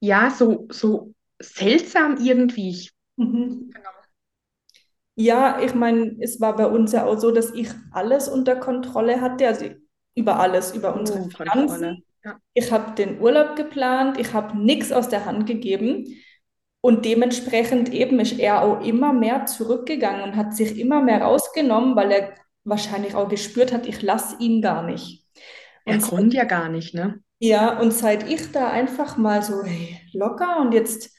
ja, 0.00 0.30
so, 0.30 0.68
so 0.70 1.14
seltsam 1.40 2.18
irgendwie. 2.22 2.90
Mhm. 3.16 3.70
Genau. 3.72 3.97
Ja, 5.20 5.58
ich 5.60 5.74
meine, 5.74 6.16
es 6.20 6.40
war 6.40 6.54
bei 6.54 6.66
uns 6.66 6.92
ja 6.92 7.04
auch 7.04 7.18
so, 7.18 7.32
dass 7.32 7.52
ich 7.52 7.68
alles 7.90 8.28
unter 8.28 8.54
Kontrolle 8.54 9.20
hatte, 9.20 9.48
also 9.48 9.64
über 10.14 10.38
alles, 10.38 10.76
über 10.76 10.94
unsere 10.94 11.22
oh, 11.22 11.28
Finanzen. 11.28 12.04
Ja. 12.24 12.36
Ich 12.54 12.70
habe 12.70 12.94
den 12.94 13.20
Urlaub 13.20 13.56
geplant, 13.56 14.20
ich 14.20 14.32
habe 14.32 14.56
nichts 14.56 14.92
aus 14.92 15.08
der 15.08 15.24
Hand 15.24 15.46
gegeben. 15.46 16.04
Und 16.80 17.04
dementsprechend 17.04 17.92
eben 17.92 18.20
ist 18.20 18.38
er 18.38 18.62
auch 18.62 18.80
immer 18.84 19.12
mehr 19.12 19.46
zurückgegangen 19.46 20.22
und 20.22 20.36
hat 20.36 20.54
sich 20.54 20.78
immer 20.78 21.02
mehr 21.02 21.22
rausgenommen, 21.22 21.96
weil 21.96 22.12
er 22.12 22.34
wahrscheinlich 22.62 23.16
auch 23.16 23.28
gespürt 23.28 23.72
hat, 23.72 23.88
ich 23.88 24.00
lasse 24.02 24.36
ihn 24.38 24.62
gar 24.62 24.84
nicht. 24.84 25.26
Und 25.84 26.32
er 26.32 26.42
ja 26.42 26.44
gar 26.44 26.68
nicht, 26.68 26.94
ne? 26.94 27.18
Ja, 27.40 27.80
und 27.80 27.92
seit 27.92 28.30
ich 28.30 28.52
da 28.52 28.70
einfach 28.70 29.16
mal 29.16 29.42
so, 29.42 29.64
hey, 29.64 30.00
locker 30.12 30.60
und 30.60 30.74
jetzt 30.74 31.10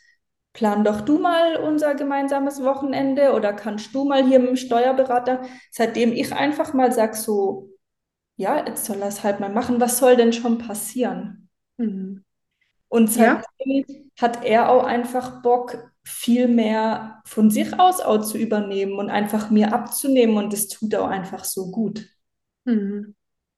plan 0.53 0.83
doch 0.83 1.01
du 1.01 1.19
mal 1.19 1.57
unser 1.57 1.95
gemeinsames 1.95 2.63
Wochenende 2.63 3.33
oder 3.33 3.53
kannst 3.53 3.93
du 3.93 4.05
mal 4.05 4.25
hier 4.25 4.39
mit 4.39 4.49
dem 4.49 4.55
Steuerberater, 4.55 5.41
seitdem 5.71 6.11
ich 6.11 6.33
einfach 6.33 6.73
mal 6.73 6.91
sage 6.91 7.15
so, 7.15 7.69
ja, 8.35 8.65
jetzt 8.65 8.85
soll 8.85 9.01
er 9.01 9.09
es 9.09 9.23
halt 9.23 9.39
mal 9.39 9.49
machen, 9.51 9.79
was 9.79 9.97
soll 9.97 10.15
denn 10.15 10.33
schon 10.33 10.57
passieren? 10.57 11.49
Mhm. 11.77 12.23
Und 12.87 13.11
seitdem 13.11 13.85
ja. 13.87 13.95
hat 14.19 14.43
er 14.43 14.69
auch 14.71 14.83
einfach 14.83 15.41
Bock, 15.41 15.91
viel 16.09 16.47
mehr 16.47 17.21
von 17.25 17.51
sich 17.51 17.79
aus 17.79 18.01
auch 18.01 18.23
zu 18.23 18.37
übernehmen 18.37 18.93
und 18.93 19.09
einfach 19.09 19.51
mir 19.51 19.73
abzunehmen. 19.73 20.37
Und 20.37 20.53
das 20.53 20.67
tut 20.67 20.95
auch 20.95 21.07
einfach 21.07 21.43
so 21.43 21.69
gut. 21.69 22.07
Mhm. 22.65 23.15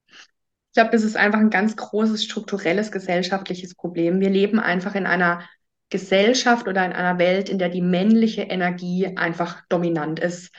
Ich 0.08 0.74
glaube, 0.74 0.90
das 0.90 1.02
ist 1.02 1.16
einfach 1.16 1.38
ein 1.38 1.50
ganz 1.50 1.76
großes 1.76 2.24
strukturelles 2.24 2.92
gesellschaftliches 2.92 3.74
Problem. 3.74 4.20
Wir 4.20 4.30
leben 4.30 4.58
einfach 4.58 4.94
in 4.94 5.06
einer 5.06 5.42
Gesellschaft 5.92 6.66
oder 6.66 6.84
in 6.84 6.92
einer 6.92 7.18
Welt, 7.18 7.48
in 7.48 7.58
der 7.58 7.68
die 7.68 7.82
männliche 7.82 8.42
Energie 8.42 9.16
einfach 9.16 9.62
dominant 9.68 10.18
ist. 10.18 10.50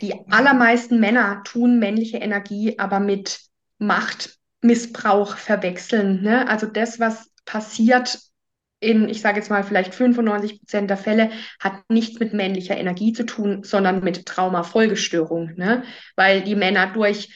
Die 0.00 0.14
allermeisten 0.30 0.98
Männer 0.98 1.42
tun 1.44 1.78
männliche 1.78 2.16
Energie 2.16 2.78
aber 2.78 2.98
mit 2.98 3.40
Machtmissbrauch 3.78 5.36
verwechseln. 5.36 6.22
Ne? 6.22 6.48
Also 6.48 6.66
das, 6.66 6.98
was 6.98 7.30
passiert 7.44 8.18
in, 8.80 9.08
ich 9.08 9.20
sage 9.20 9.38
jetzt 9.38 9.50
mal, 9.50 9.62
vielleicht 9.62 9.94
95 9.94 10.60
Prozent 10.60 10.90
der 10.90 10.96
Fälle, 10.96 11.30
hat 11.60 11.74
nichts 11.88 12.18
mit 12.18 12.32
männlicher 12.32 12.76
Energie 12.76 13.12
zu 13.12 13.24
tun, 13.24 13.62
sondern 13.62 14.02
mit 14.02 14.26
Traumafolgestörung. 14.26 15.52
Ne? 15.56 15.84
Weil 16.16 16.42
die 16.42 16.56
Männer 16.56 16.92
durch 16.92 17.28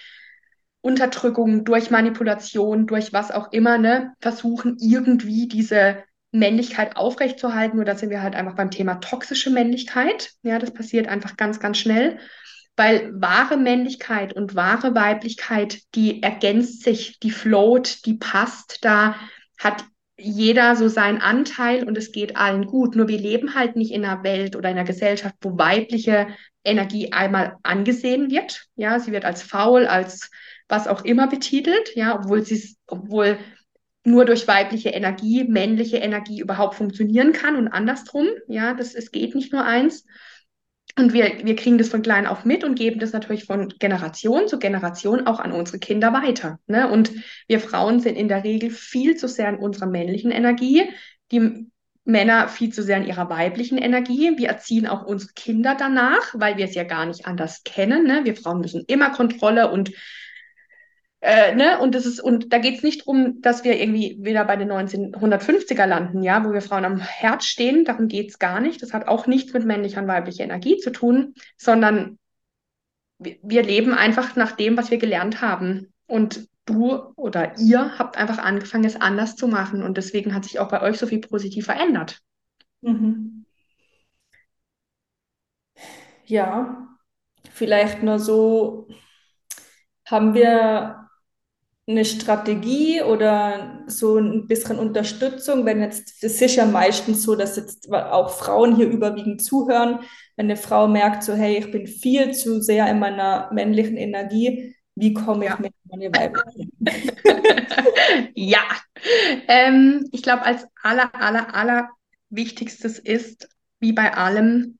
Unterdrückung, 0.81 1.65
durch 1.65 1.91
Manipulation, 1.91 2.87
durch 2.87 3.13
was 3.13 3.33
auch 3.33 3.53
immer, 3.53 3.77
ne, 3.77 4.15
versuchen 4.21 4.77
irgendwie 4.79 5.49
diese 5.49 6.05
Männlichkeit 6.33 6.97
aufrechtzuerhalten. 6.97 7.77
Nur 7.77 7.85
da 7.85 7.97
sind 7.97 8.11
wir 8.11 8.23
halt 8.23 8.35
einfach 8.35 8.55
beim 8.55 8.71
Thema 8.71 8.97
toxische 8.97 9.51
Männlichkeit. 9.51 10.33
Ja, 10.43 10.59
das 10.59 10.73
passiert 10.73 11.09
einfach 11.09 11.37
ganz, 11.37 11.61
ganz 11.61 11.79
schnell. 11.79 12.19
Weil 12.77 13.11
wahre 13.15 13.57
Männlichkeit 13.57 14.35
und 14.35 14.55
wahre 14.55 14.95
Weiblichkeit, 14.95 15.81
die 15.95 16.23
ergänzt 16.23 16.83
sich, 16.83 17.19
die 17.21 17.31
float, 17.31 18.05
die 18.05 18.15
passt. 18.15 18.85
Da 18.85 19.17
hat 19.59 19.85
jeder 20.19 20.77
so 20.77 20.89
seinen 20.89 21.21
Anteil 21.21 21.85
und 21.85 21.97
es 21.97 22.13
geht 22.13 22.37
allen 22.37 22.67
gut. 22.67 22.97
Nur 22.97 23.09
wir 23.09 23.19
leben 23.19 23.55
halt 23.55 23.77
nicht 23.77 23.93
in 23.93 24.05
einer 24.05 24.23
Welt 24.25 24.57
oder 24.57 24.71
in 24.71 24.77
einer 24.77 24.87
Gesellschaft, 24.87 25.37
wo 25.41 25.57
weibliche 25.59 26.29
Energie 26.65 27.13
einmal 27.13 27.57
angesehen 27.63 28.31
wird. 28.31 28.67
Ja, 28.77 28.99
sie 28.99 29.13
wird 29.13 29.25
als 29.25 29.43
faul, 29.43 29.87
als 29.87 30.31
was 30.69 30.89
auch 30.89 31.05
immer 31.05 31.29
betitelt, 31.29 31.95
ja, 31.95 32.19
obwohl 32.19 32.43
sie 32.43 32.77
obwohl 32.87 33.39
nur 34.07 34.25
durch 34.25 34.47
weibliche 34.47 34.91
Energie 34.91 35.45
männliche 35.45 35.99
Energie 35.99 36.41
überhaupt 36.41 36.77
funktionieren 36.77 37.33
kann 37.33 37.57
und 37.57 37.69
andersrum. 37.69 38.29
Ja, 38.49 38.75
das 38.75 38.95
es 38.95 39.11
geht 39.11 39.35
nicht 39.35 39.53
nur 39.53 39.65
eins. 39.65 40.05
Und 40.99 41.13
wir, 41.13 41.45
wir 41.45 41.57
kriegen 41.57 41.77
das 41.77 41.91
von 41.91 42.01
klein 42.01 42.27
auf 42.27 42.47
mit 42.47 42.65
und 42.65 42.77
geben 42.77 43.01
das 43.01 43.13
natürlich 43.13 43.45
von 43.45 43.69
Generation 43.79 44.49
zu 44.49 44.59
Generation 44.59 45.27
auch 45.27 45.41
an 45.41 45.53
unsere 45.53 45.79
Kinder 45.79 46.13
weiter. 46.13 46.59
Ne? 46.67 46.91
Und 46.91 47.11
wir 47.49 47.61
Frauen 47.61 48.01
sind 48.01 48.17
in 48.17 48.29
der 48.29 48.45
Regel 48.45 48.71
viel 48.71 49.17
zu 49.17 49.29
sehr 49.29 49.51
in 49.51 49.57
unserer 49.57 49.87
männlichen 49.87 50.31
Energie, 50.31 50.85
die 51.33 51.67
Männer 52.05 52.49
viel 52.49 52.73
zu 52.73 52.83
sehr 52.83 52.99
in 52.99 53.05
ihrer 53.05 53.29
weiblichen 53.29 53.77
Energie. 53.77 54.39
Wir 54.39 54.49
erziehen 54.49 54.87
auch 54.87 55.05
unsere 55.05 55.33
Kinder 55.35 55.77
danach, 55.77 56.33
weil 56.35 56.57
wir 56.57 56.65
es 56.65 56.75
ja 56.75 56.85
gar 56.85 57.05
nicht 57.05 57.27
anders 57.27 57.63
kennen. 57.65 58.07
Ne? 58.07 58.21
Wir 58.25 58.37
Frauen 58.37 58.61
müssen 58.61 58.85
immer 58.87 59.11
Kontrolle 59.11 59.71
und 59.71 59.91
äh, 61.27 61.57
ne? 61.57 61.81
Und 61.81 61.97
das 61.97 62.07
ist, 62.07 62.21
und 62.21 62.53
da 62.53 62.59
geht 62.59 62.77
es 62.77 62.83
nicht 62.85 63.01
darum, 63.01 63.41
dass 63.41 63.65
wir 63.65 63.81
irgendwie 63.81 64.17
wieder 64.21 64.45
bei 64.45 64.55
den 64.55 64.71
1950er 64.71 65.85
landen, 65.85 66.23
ja, 66.23 66.45
wo 66.45 66.53
wir 66.53 66.63
Frauen 66.63 66.85
am 66.85 66.99
Herz 66.99 67.47
stehen. 67.47 67.85
Darum 67.85 68.07
geht 68.07 68.31
es 68.31 68.39
gar 68.39 68.61
nicht. 68.61 68.81
Das 68.81 68.93
hat 68.93 69.09
auch 69.09 69.27
nichts 69.27 69.53
mit 69.53 69.65
männlicher 69.65 70.01
und 70.01 70.07
weiblicher 70.07 70.45
Energie 70.45 70.77
zu 70.77 70.91
tun, 70.91 71.35
sondern 71.57 72.21
wir, 73.19 73.65
leben 73.65 73.93
einfach 73.93 74.37
nach 74.37 74.53
dem, 74.53 74.77
was 74.77 74.93
wir 74.93 74.99
gelernt 74.99 75.41
haben. 75.41 75.93
Und 76.07 76.49
du 76.65 76.95
oder 77.17 77.59
ihr 77.59 77.99
habt 77.99 78.17
einfach 78.17 78.39
angefangen, 78.39 78.85
es 78.85 79.01
anders 79.01 79.35
zu 79.35 79.49
machen. 79.49 79.83
Und 79.83 79.97
deswegen 79.97 80.33
hat 80.33 80.45
sich 80.45 80.61
auch 80.61 80.69
bei 80.69 80.81
euch 80.81 80.97
so 80.97 81.09
viel 81.09 81.21
positiv 81.21 81.65
verändert. 81.65 82.21
Mhm. 82.83 83.47
Ja, 86.27 86.87
vielleicht 87.51 88.05
nur 88.05 88.21
so 88.21 88.87
haben 90.05 90.35
wir 90.35 91.06
eine 91.89 92.05
Strategie 92.05 93.01
oder 93.03 93.85
so 93.87 94.19
ein 94.19 94.49
bisschen 94.49 94.79
Unterstützung, 94.79 95.65
wenn 95.67 95.81
jetzt, 95.81 96.23
das 96.23 96.41
ist 96.41 96.57
ja 96.57 96.67
meistens 96.67 97.23
so, 97.23 97.37
dass 97.37 97.57
jetzt 97.57 97.93
auch 97.93 98.31
Frauen 98.31 98.75
hier 98.75 98.89
überwiegend 98.89 99.43
zuhören, 99.43 100.01
wenn 100.37 100.47
eine 100.47 100.57
Frau 100.57 100.89
merkt, 100.89 101.23
so, 101.23 101.35
hey, 101.35 101.59
ich 101.59 101.71
bin 101.71 101.87
viel 101.87 102.33
zu 102.33 102.61
sehr 102.61 102.91
in 102.91 102.99
meiner 102.99 103.51
männlichen 103.53 103.97
Energie, 103.97 104.75
wie 104.97 105.15
komme 105.15 105.45
ich 105.45 105.51
ja. 105.51 105.59
mit 105.61 105.73
meiner 105.85 106.11
weiblichen? 106.13 106.73
ja, 108.35 108.65
ähm, 109.47 110.09
ich 110.11 110.23
glaube, 110.23 110.45
als 110.45 110.67
aller, 110.83 111.15
aller, 111.15 111.55
aller 111.55 111.91
Wichtigstes 112.31 112.99
ist, 112.99 113.49
wie 113.79 113.93
bei 113.93 114.13
allem, 114.15 114.79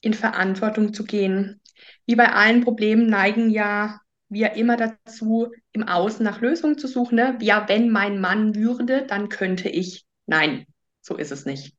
in 0.00 0.14
Verantwortung 0.14 0.94
zu 0.94 1.04
gehen. 1.04 1.60
Wie 2.06 2.14
bei 2.14 2.30
allen 2.30 2.62
Problemen 2.62 3.08
neigen 3.08 3.50
ja 3.50 4.00
wir 4.28 4.52
immer 4.54 4.76
dazu, 4.76 5.52
im 5.72 5.84
Außen 5.84 6.24
nach 6.24 6.40
Lösungen 6.40 6.78
zu 6.78 6.86
suchen. 6.86 7.16
Ne? 7.16 7.38
Ja, 7.40 7.68
wenn 7.68 7.90
mein 7.90 8.20
Mann 8.20 8.54
würde, 8.54 9.06
dann 9.06 9.28
könnte 9.28 9.68
ich. 9.68 10.04
Nein, 10.26 10.66
so 11.00 11.16
ist 11.16 11.32
es 11.32 11.46
nicht. 11.46 11.74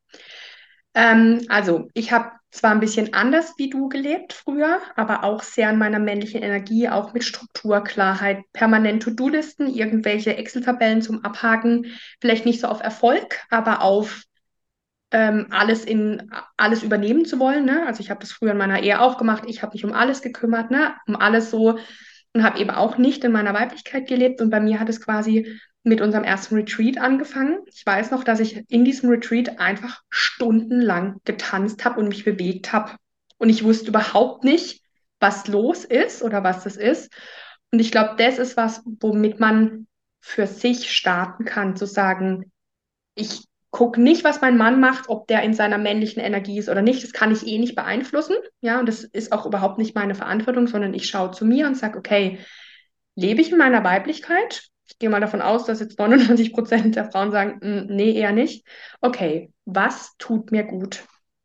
Ähm, 0.94 1.46
also, 1.50 1.88
ich 1.94 2.12
habe 2.12 2.32
zwar 2.51 2.72
ein 2.72 2.79
bisschen 2.79 3.13
anders 3.13 3.53
wie 3.58 3.70
du 3.70 3.89
gelebt 3.89 4.34
früher, 4.34 4.82
aber 4.96 5.24
auch 5.24 5.44
sehr 5.44 5.70
in 5.70 5.77
meiner 5.77 6.00
männlichen 6.00 6.41
Energie, 6.41 6.89
auch 6.89 7.13
mit 7.13 7.24
Struktur, 7.24 7.84
Klarheit, 7.84 8.44
permanent 8.53 9.03
To-Do-Listen, 9.03 9.68
irgendwelche 9.68 10.36
Excel-Tabellen 10.36 11.03
zum 11.03 11.24
Abhaken, 11.24 11.86
vielleicht 12.20 12.46
nicht 12.46 12.60
so 12.62 12.68
auf 12.68 12.82
Erfolg, 12.82 13.39
aber 13.51 13.82
auf 13.84 14.24
ähm, 15.12 15.48
alles 15.51 15.86
in 15.86 16.32
alles 16.58 16.84
übernehmen 16.84 17.25
zu 17.25 17.39
wollen. 17.39 17.65
Ne? 17.65 17.86
Also 17.86 18.01
ich 18.01 18.10
habe 18.10 18.20
das 18.20 18.32
früher 18.32 18.51
in 18.51 18.58
meiner 18.58 18.82
Ehe 18.82 19.01
auch 19.01 19.18
gemacht. 19.18 19.44
Ich 19.48 19.62
habe 19.62 19.74
mich 19.74 19.86
um 19.86 19.94
alles 19.94 20.22
gekümmert, 20.22 20.72
ne? 20.72 20.96
um 21.08 21.15
alles 21.15 21.50
so 21.50 21.79
und 22.33 22.43
habe 22.43 22.59
eben 22.59 22.69
auch 22.69 22.98
nicht 22.98 23.24
in 23.24 23.31
meiner 23.31 23.53
Weiblichkeit 23.53 24.07
gelebt. 24.07 24.41
Und 24.41 24.50
bei 24.50 24.59
mir 24.59 24.79
hat 24.79 24.89
es 24.89 25.01
quasi 25.01 25.59
mit 25.83 26.01
unserem 26.01 26.24
ersten 26.24 26.55
Retreat 26.55 26.98
angefangen. 26.98 27.59
Ich 27.67 27.86
weiß 27.86 28.12
noch, 28.12 28.24
dass 28.24 28.39
ich 28.39 28.63
in 28.69 28.86
diesem 28.86 29.09
Retreat 29.09 29.59
einfach 29.59 30.01
stundenlang 30.09 31.19
getanzt 31.25 31.86
habe 31.86 32.00
und 32.00 32.09
mich 32.09 32.25
bewegt 32.25 32.74
habe. 32.74 32.95
Und 33.38 33.50
ich 33.50 33.63
wusste 33.63 33.89
überhaupt 33.89 34.43
nicht, 34.43 34.83
was 35.19 35.48
los 35.48 35.86
ist 35.86 36.21
oder 36.21 36.43
was 36.43 36.63
das 36.63 36.75
ist. 36.75 37.12
Und 37.71 37.79
ich 37.79 37.91
glaube, 37.91 38.15
das 38.17 38.39
ist 38.39 38.57
was, 38.57 38.81
womit 39.00 39.39
man 39.39 39.88
für 40.19 40.48
sich 40.48 40.91
starten 40.91 41.45
kann, 41.45 41.75
zu 41.75 41.86
sagen, 41.86 42.51
ich 43.15 43.49
gucke 43.71 44.01
nicht, 44.01 44.23
was 44.23 44.41
mein 44.41 44.57
Mann 44.57 44.79
macht, 44.79 45.09
ob 45.09 45.27
der 45.27 45.43
in 45.43 45.53
seiner 45.53 45.77
männlichen 45.77 46.21
Energie 46.21 46.57
ist 46.57 46.69
oder 46.69 46.81
nicht. 46.81 47.03
Das 47.03 47.13
kann 47.13 47.31
ich 47.31 47.45
eh 47.45 47.59
nicht 47.59 47.75
beeinflussen. 47.75 48.35
Ja, 48.61 48.79
und 48.79 48.88
das 48.88 49.03
ist 49.03 49.31
auch 49.31 49.45
überhaupt 49.45 49.77
nicht 49.77 49.95
meine 49.95 50.15
Verantwortung, 50.15 50.67
sondern 50.67 50.93
ich 50.93 51.07
schaue 51.07 51.31
zu 51.31 51.45
mir 51.45 51.67
und 51.67 51.75
sage, 51.75 51.97
okay, 51.97 52.39
lebe 53.15 53.41
ich 53.41 53.51
in 53.51 53.57
meiner 53.57 53.83
Weiblichkeit? 53.83 54.63
Ich 54.88 54.97
gehe 54.97 55.09
mal 55.09 55.21
davon 55.21 55.41
aus, 55.41 55.65
dass 55.65 55.79
jetzt 55.79 55.99
99 55.99 56.53
Prozent 56.53 56.95
der 56.95 57.11
Frauen 57.11 57.31
sagen, 57.31 57.59
hm, 57.61 57.95
nee, 57.95 58.13
eher 58.13 58.31
nicht. 58.31 58.65
Okay, 59.01 59.51
was 59.65 60.15
tut 60.17 60.51
mir 60.51 60.63
gut? 60.63 61.03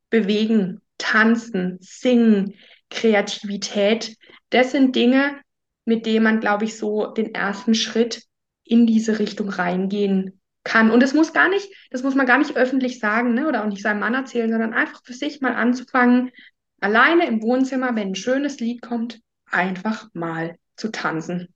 Bewegen, 0.09 0.81
tanzen, 0.97 1.77
singen, 1.81 2.55
Kreativität. 2.89 4.17
Das 4.49 4.73
sind 4.73 4.97
Dinge, 4.97 5.41
mit 5.85 6.07
denen 6.07 6.25
man, 6.25 6.41
glaube 6.41 6.65
ich, 6.65 6.79
so 6.79 7.09
den 7.09 7.35
ersten 7.35 7.75
Schritt 7.75 8.23
in 8.65 8.87
diese 8.87 9.19
Richtung 9.19 9.51
reingehen 9.51 10.41
kann. 10.65 10.91
Und 10.91 11.03
das 11.03 11.15
muss 11.15 11.33
gar 11.33 11.49
nicht, 11.49 11.71
das 11.91 12.03
muss 12.03 12.15
man 12.15 12.27
gar 12.27 12.39
nicht 12.39 12.57
öffentlich 12.57 12.99
sagen, 12.99 13.35
ne, 13.35 13.47
oder 13.47 13.63
auch 13.63 13.69
nicht 13.69 13.83
seinem 13.83 14.01
Mann 14.01 14.15
erzählen, 14.15 14.51
sondern 14.51 14.75
einfach 14.75 15.03
für 15.05 15.13
sich 15.13 15.41
mal 15.41 15.55
anzufangen, 15.55 16.33
alleine 16.81 17.27
im 17.27 17.43
Wohnzimmer, 17.43 17.95
wenn 17.95 18.09
ein 18.09 18.15
schönes 18.15 18.61
Lied 18.61 18.83
kommt, 18.83 19.21
einfach 19.51 20.09
mal 20.13 20.57
zu 20.77 20.91
tanzen. 20.91 21.55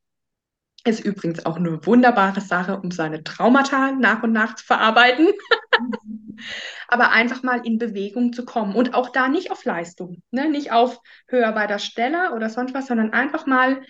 Ist 0.84 1.04
übrigens 1.04 1.44
auch 1.44 1.56
eine 1.56 1.84
wunderbare 1.84 2.40
Sache, 2.40 2.78
um 2.80 2.90
seine 2.90 3.24
Traumata 3.24 3.92
nach 3.92 4.22
und 4.22 4.32
nach 4.32 4.54
zu 4.54 4.64
verarbeiten. 4.64 5.28
Aber 6.88 7.10
einfach 7.10 7.42
mal 7.42 7.66
in 7.66 7.78
Bewegung 7.78 8.32
zu 8.32 8.44
kommen 8.44 8.74
und 8.74 8.94
auch 8.94 9.10
da 9.10 9.28
nicht 9.28 9.50
auf 9.50 9.64
Leistung, 9.64 10.22
ne? 10.30 10.48
nicht 10.48 10.70
auf 10.70 11.00
höher 11.26 11.50
bei 11.52 11.66
der 11.66 11.80
Stelle 11.80 12.32
oder 12.32 12.48
sonst 12.48 12.74
was, 12.74 12.86
sondern 12.86 13.12
einfach 13.12 13.44
mal 13.44 13.82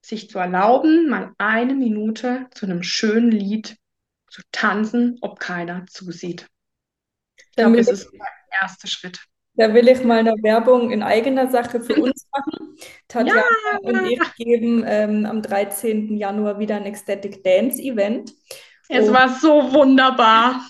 sich 0.00 0.30
zu 0.30 0.38
erlauben, 0.38 1.08
mal 1.08 1.32
eine 1.36 1.74
Minute 1.74 2.46
zu 2.52 2.64
einem 2.64 2.82
schönen 2.82 3.30
Lied 3.30 3.76
zu 4.30 4.42
tanzen, 4.52 5.18
ob 5.20 5.38
keiner 5.38 5.86
zusieht. 5.86 6.46
Ich 7.36 7.56
glaube, 7.56 7.76
das 7.76 7.88
ist 7.88 8.12
der 8.12 8.60
erste 8.62 8.86
Schritt. 8.86 9.20
Da 9.54 9.74
will 9.74 9.88
ich 9.88 10.04
mal 10.04 10.20
eine 10.20 10.34
Werbung 10.42 10.90
in 10.90 11.02
eigener 11.02 11.50
Sache 11.50 11.80
für 11.80 11.94
uns 12.00 12.26
machen. 12.32 12.76
Tatjana 13.08 13.42
ja. 13.42 13.78
und 13.82 14.06
ich 14.06 14.34
geben 14.36 14.84
ähm, 14.86 15.26
am 15.26 15.42
13. 15.42 16.16
Januar 16.16 16.58
wieder 16.58 16.76
ein 16.76 16.86
Ecstatic 16.86 17.42
Dance 17.42 17.82
Event. 17.82 18.32
Es 18.88 19.08
und 19.08 19.14
war 19.14 19.28
so 19.28 19.72
wunderbar. 19.72 20.66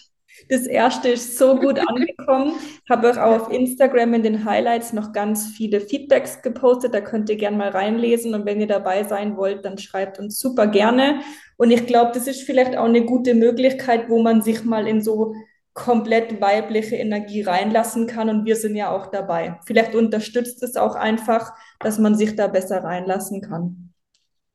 Das 0.51 0.67
erste 0.67 1.11
ist 1.11 1.39
so 1.39 1.57
gut 1.57 1.79
angekommen. 1.89 2.55
Habe 2.91 3.11
auch 3.11 3.43
auf 3.43 3.53
Instagram 3.53 4.15
in 4.15 4.23
den 4.25 4.45
Highlights 4.45 4.93
noch 4.93 5.13
ganz 5.13 5.47
viele 5.47 5.81
Feedbacks 5.81 6.43
gepostet. 6.43 6.93
Da 6.93 7.01
könnt 7.01 7.31
ihr 7.31 7.37
gerne 7.37 7.57
mal 7.57 7.69
reinlesen. 7.69 8.35
Und 8.35 8.47
wenn 8.47 8.61
ihr 8.61 8.67
dabei 8.67 9.05
sein 9.05 9.37
wollt, 9.37 9.65
dann 9.65 9.79
schreibt 9.79 10.19
uns 10.19 10.41
super 10.41 10.67
gerne. 10.67 11.21
Und 11.57 11.71
ich 11.71 11.87
glaube, 11.87 12.11
das 12.13 12.27
ist 12.27 12.43
vielleicht 12.43 12.77
auch 12.77 12.85
eine 12.85 13.05
gute 13.05 13.35
Möglichkeit, 13.35 14.09
wo 14.09 14.21
man 14.21 14.43
sich 14.43 14.65
mal 14.65 14.89
in 14.89 15.01
so 15.01 15.35
komplett 15.73 16.41
weibliche 16.41 16.97
Energie 16.97 17.43
reinlassen 17.43 18.09
kann. 18.09 18.29
Und 18.29 18.45
wir 18.45 18.57
sind 18.57 18.75
ja 18.75 18.91
auch 18.91 19.07
dabei. 19.07 19.61
Vielleicht 19.67 19.95
unterstützt 19.95 20.63
es 20.65 20.75
auch 20.75 20.97
einfach, 20.97 21.53
dass 21.79 21.99
man 21.99 22.17
sich 22.17 22.35
da 22.35 22.49
besser 22.49 22.83
reinlassen 22.83 23.41
kann. 23.41 23.95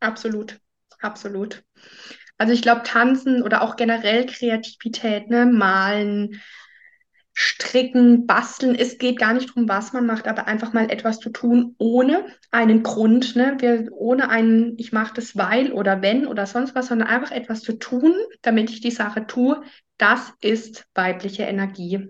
Absolut, 0.01 0.59
absolut. 0.99 1.63
Also 2.37 2.53
ich 2.53 2.61
glaube, 2.61 2.83
Tanzen 2.83 3.43
oder 3.43 3.61
auch 3.61 3.75
generell 3.75 4.25
Kreativität, 4.25 5.29
ne, 5.29 5.45
malen, 5.45 6.41
stricken, 7.33 8.25
basteln. 8.25 8.75
Es 8.75 8.97
geht 8.97 9.19
gar 9.19 9.33
nicht 9.33 9.49
darum, 9.49 9.67
was 9.67 9.91
man 9.91 10.05
macht, 10.05 10.27
aber 10.27 10.47
einfach 10.47 10.71
mal 10.71 10.89
etwas 10.89 11.19
zu 11.19 11.29
tun 11.29 11.75
ohne 11.77 12.25
einen 12.49 12.81
Grund, 12.81 13.35
ne? 13.35 13.57
Wir, 13.59 13.89
ohne 13.91 14.29
einen, 14.29 14.77
ich 14.79 14.93
mache 14.93 15.13
das 15.15 15.35
weil 15.35 15.73
oder 15.73 16.01
wenn 16.01 16.27
oder 16.27 16.45
sonst 16.45 16.75
was, 16.75 16.87
sondern 16.87 17.09
einfach 17.09 17.31
etwas 17.31 17.61
zu 17.61 17.73
tun, 17.73 18.15
damit 18.41 18.69
ich 18.69 18.79
die 18.79 18.91
Sache 18.91 19.27
tue. 19.27 19.61
Das 19.97 20.33
ist 20.39 20.85
weibliche 20.95 21.43
Energie. 21.43 22.09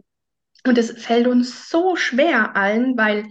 Und 0.65 0.77
es 0.77 0.91
fällt 0.91 1.27
uns 1.27 1.69
so 1.69 1.95
schwer 1.95 2.55
allen, 2.55 2.95
weil 2.95 3.25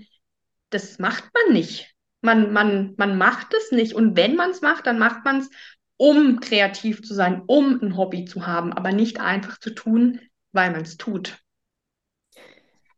das 0.70 0.98
macht 0.98 1.24
man 1.32 1.54
nicht. 1.54 1.94
Man, 2.22 2.52
man, 2.52 2.94
man 2.96 3.18
macht 3.18 3.54
es 3.54 3.70
nicht. 3.70 3.94
Und 3.94 4.16
wenn 4.16 4.34
man 4.34 4.50
es 4.50 4.62
macht, 4.62 4.86
dann 4.86 4.98
macht 4.98 5.24
man 5.24 5.40
es, 5.40 5.50
um 5.96 6.40
kreativ 6.40 7.02
zu 7.02 7.14
sein, 7.14 7.42
um 7.46 7.80
ein 7.80 7.96
Hobby 7.96 8.24
zu 8.24 8.46
haben, 8.46 8.72
aber 8.72 8.92
nicht 8.92 9.20
einfach 9.20 9.58
zu 9.58 9.70
tun, 9.70 10.20
weil 10.52 10.70
man 10.70 10.82
es 10.82 10.96
tut. 10.96 11.38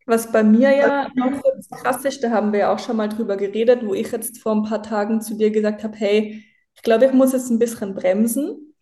Was 0.06 0.30
bei 0.30 0.44
mir 0.44 0.74
ja 0.74 1.09
noch 1.16 1.42
krass 1.70 2.04
ist, 2.04 2.22
da 2.22 2.30
haben 2.30 2.52
wir 2.52 2.61
ja 2.61 2.72
auch 2.72 2.78
schon 2.78 2.96
mal 2.96 3.09
drüber 3.09 3.37
geredet, 3.37 3.85
wo 3.85 3.92
ich 3.92 4.12
jetzt 4.12 4.38
vor 4.38 4.52
ein 4.52 4.62
paar 4.62 4.82
Tagen 4.82 5.20
zu 5.20 5.37
dir 5.37 5.50
gesagt 5.50 5.82
habe, 5.82 5.96
hey, 5.96 6.44
ich 6.74 6.82
glaube, 6.82 7.06
ich 7.06 7.12
muss 7.12 7.32
jetzt 7.32 7.50
ein 7.50 7.59
bisschen 7.59 7.94
bremsen, 7.94 8.74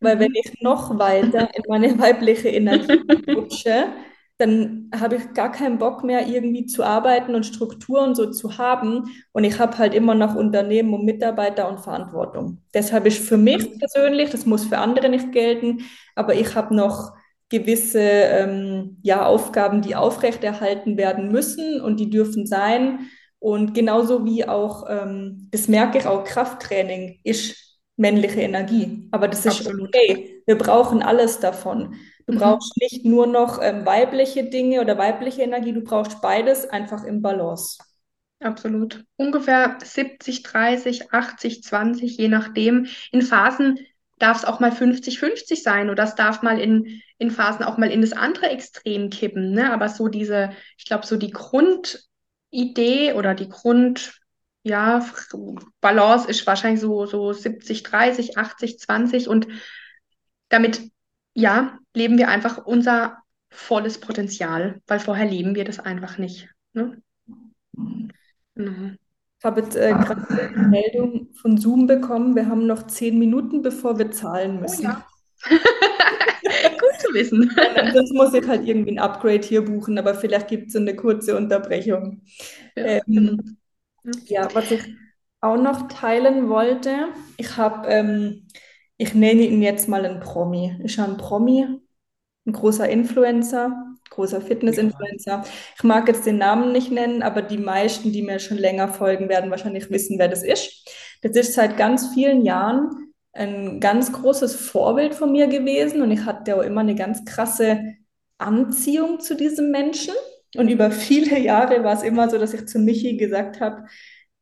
weil 0.00 0.18
wenn 0.18 0.32
mhm. 0.32 0.38
ich 0.42 0.60
noch 0.60 0.98
weiter 0.98 1.54
in 1.54 1.62
meine 1.68 1.96
weibliche 1.98 2.48
Energie 2.48 3.00
rutsche, 3.32 3.92
dann 4.42 4.90
habe 4.98 5.16
ich 5.16 5.34
gar 5.34 5.52
keinen 5.52 5.78
Bock 5.78 6.02
mehr, 6.02 6.26
irgendwie 6.26 6.66
zu 6.66 6.82
arbeiten 6.82 7.36
und 7.36 7.46
Strukturen 7.46 8.16
so 8.16 8.30
zu 8.30 8.58
haben. 8.58 9.04
Und 9.30 9.44
ich 9.44 9.60
habe 9.60 9.78
halt 9.78 9.94
immer 9.94 10.16
noch 10.16 10.34
Unternehmen 10.34 10.92
und 10.92 11.04
Mitarbeiter 11.04 11.68
und 11.68 11.78
Verantwortung. 11.78 12.58
Deshalb 12.74 13.06
ist 13.06 13.18
für 13.26 13.36
mich 13.36 13.78
persönlich, 13.78 14.30
das 14.30 14.44
muss 14.44 14.64
für 14.64 14.78
andere 14.78 15.08
nicht 15.08 15.30
gelten, 15.30 15.84
aber 16.16 16.34
ich 16.34 16.56
habe 16.56 16.74
noch 16.74 17.12
gewisse 17.50 18.00
ähm, 18.00 18.98
ja, 19.02 19.24
Aufgaben, 19.26 19.80
die 19.80 19.94
aufrechterhalten 19.94 20.96
werden 20.96 21.30
müssen 21.30 21.80
und 21.80 22.00
die 22.00 22.10
dürfen 22.10 22.44
sein. 22.44 23.10
Und 23.38 23.74
genauso 23.74 24.24
wie 24.24 24.48
auch, 24.48 24.86
ähm, 24.88 25.48
das 25.52 25.68
merke 25.68 25.98
ich 25.98 26.06
auch, 26.06 26.24
Krafttraining 26.24 27.20
ist 27.22 27.71
männliche 28.02 28.42
Energie. 28.42 29.08
Aber 29.12 29.28
das 29.28 29.46
ist 29.46 29.60
Absolut. 29.60 29.88
okay. 29.88 30.42
Wir 30.44 30.58
brauchen 30.58 31.02
alles 31.02 31.40
davon. 31.40 31.94
Du 32.26 32.34
mhm. 32.34 32.38
brauchst 32.38 32.76
nicht 32.76 33.06
nur 33.06 33.26
noch 33.26 33.62
ähm, 33.62 33.86
weibliche 33.86 34.44
Dinge 34.44 34.82
oder 34.82 34.98
weibliche 34.98 35.42
Energie, 35.42 35.72
du 35.72 35.80
brauchst 35.80 36.20
beides 36.20 36.68
einfach 36.68 37.04
im 37.04 37.22
Balance. 37.22 37.78
Absolut. 38.40 39.04
Ungefähr 39.16 39.78
70, 39.82 40.42
30, 40.42 41.12
80, 41.12 41.62
20, 41.62 42.18
je 42.18 42.28
nachdem. 42.28 42.86
In 43.12 43.22
Phasen 43.22 43.78
darf 44.18 44.38
es 44.38 44.44
auch 44.44 44.58
mal 44.58 44.70
50-50 44.72 45.62
sein 45.62 45.90
oder 45.90 46.02
es 46.02 46.16
darf 46.16 46.42
mal 46.42 46.60
in, 46.60 47.00
in 47.18 47.30
Phasen 47.30 47.64
auch 47.64 47.78
mal 47.78 47.90
in 47.90 48.00
das 48.00 48.12
andere 48.12 48.50
Extrem 48.50 49.10
kippen. 49.10 49.52
Ne? 49.52 49.72
Aber 49.72 49.88
so 49.88 50.08
diese, 50.08 50.50
ich 50.76 50.86
glaube, 50.86 51.06
so 51.06 51.16
die 51.16 51.30
Grundidee 51.30 53.12
oder 53.14 53.34
die 53.34 53.48
Grund, 53.48 54.20
ja, 54.62 55.04
Balance 55.80 56.28
ist 56.28 56.46
wahrscheinlich 56.46 56.80
so, 56.80 57.06
so 57.06 57.32
70, 57.32 57.82
30, 57.82 58.38
80, 58.38 58.78
20 58.78 59.28
und 59.28 59.48
damit, 60.48 60.82
ja, 61.34 61.78
leben 61.94 62.18
wir 62.18 62.28
einfach 62.28 62.58
unser 62.64 63.18
volles 63.50 63.98
Potenzial, 63.98 64.80
weil 64.86 65.00
vorher 65.00 65.28
leben 65.28 65.54
wir 65.54 65.64
das 65.64 65.78
einfach 65.78 66.18
nicht. 66.18 66.48
Ne? 66.72 67.02
Genau. 68.54 68.92
Ich 69.38 69.44
habe 69.44 69.62
jetzt 69.62 69.74
äh, 69.74 69.90
gerade 69.90 70.54
eine 70.54 70.68
Meldung 70.68 71.28
von 71.34 71.58
Zoom 71.58 71.88
bekommen. 71.88 72.36
Wir 72.36 72.46
haben 72.46 72.66
noch 72.66 72.86
zehn 72.86 73.18
Minuten, 73.18 73.60
bevor 73.60 73.98
wir 73.98 74.10
zahlen 74.12 74.60
müssen. 74.60 74.86
Oh 74.86 74.90
ja. 74.90 75.06
Gut 76.78 77.00
zu 77.00 77.12
wissen. 77.12 77.50
Sonst 77.92 78.12
muss 78.12 78.34
ich 78.34 78.46
halt 78.46 78.64
irgendwie 78.66 78.92
ein 78.92 78.98
Upgrade 79.00 79.42
hier 79.42 79.64
buchen, 79.64 79.98
aber 79.98 80.14
vielleicht 80.14 80.46
gibt 80.46 80.68
es 80.68 80.76
eine 80.76 80.94
kurze 80.94 81.36
Unterbrechung. 81.36 82.22
Ja, 82.76 83.00
ähm. 83.08 83.58
Ja, 84.26 84.48
was 84.54 84.70
ich 84.70 84.82
auch 85.40 85.56
noch 85.56 85.88
teilen 85.88 86.48
wollte, 86.48 87.08
ich 87.36 87.56
habe, 87.56 87.88
ähm, 87.88 88.46
ich 88.96 89.14
nenne 89.14 89.42
ihn 89.42 89.62
jetzt 89.62 89.88
mal 89.88 90.04
ein 90.04 90.20
Promi. 90.20 90.76
Ist 90.84 90.96
ja 90.96 91.04
ein 91.04 91.16
Promi, 91.16 91.66
ein 92.46 92.52
großer 92.52 92.88
Influencer, 92.88 93.72
großer 94.10 94.40
Fitness-Influencer. 94.40 95.44
Ich 95.76 95.82
mag 95.82 96.06
jetzt 96.08 96.26
den 96.26 96.38
Namen 96.38 96.72
nicht 96.72 96.90
nennen, 96.90 97.22
aber 97.22 97.42
die 97.42 97.58
meisten, 97.58 98.12
die 98.12 98.22
mir 98.22 98.38
schon 98.38 98.58
länger 98.58 98.88
folgen, 98.88 99.28
werden 99.28 99.50
wahrscheinlich 99.50 99.90
wissen, 99.90 100.18
wer 100.18 100.28
das 100.28 100.42
ist. 100.42 100.88
Das 101.22 101.36
ist 101.36 101.54
seit 101.54 101.76
ganz 101.76 102.12
vielen 102.14 102.44
Jahren 102.44 103.12
ein 103.32 103.80
ganz 103.80 104.12
großes 104.12 104.54
Vorbild 104.56 105.14
von 105.14 105.32
mir 105.32 105.46
gewesen 105.46 106.02
und 106.02 106.10
ich 106.10 106.24
hatte 106.24 106.56
auch 106.56 106.62
immer 106.62 106.82
eine 106.82 106.94
ganz 106.94 107.24
krasse 107.24 107.94
Anziehung 108.38 109.20
zu 109.20 109.34
diesem 109.34 109.70
Menschen. 109.70 110.14
Und 110.56 110.68
über 110.68 110.90
viele 110.90 111.38
Jahre 111.38 111.82
war 111.82 111.94
es 111.94 112.02
immer 112.02 112.28
so, 112.28 112.38
dass 112.38 112.54
ich 112.54 112.66
zu 112.66 112.78
Michi 112.78 113.16
gesagt 113.16 113.60
habe, 113.60 113.86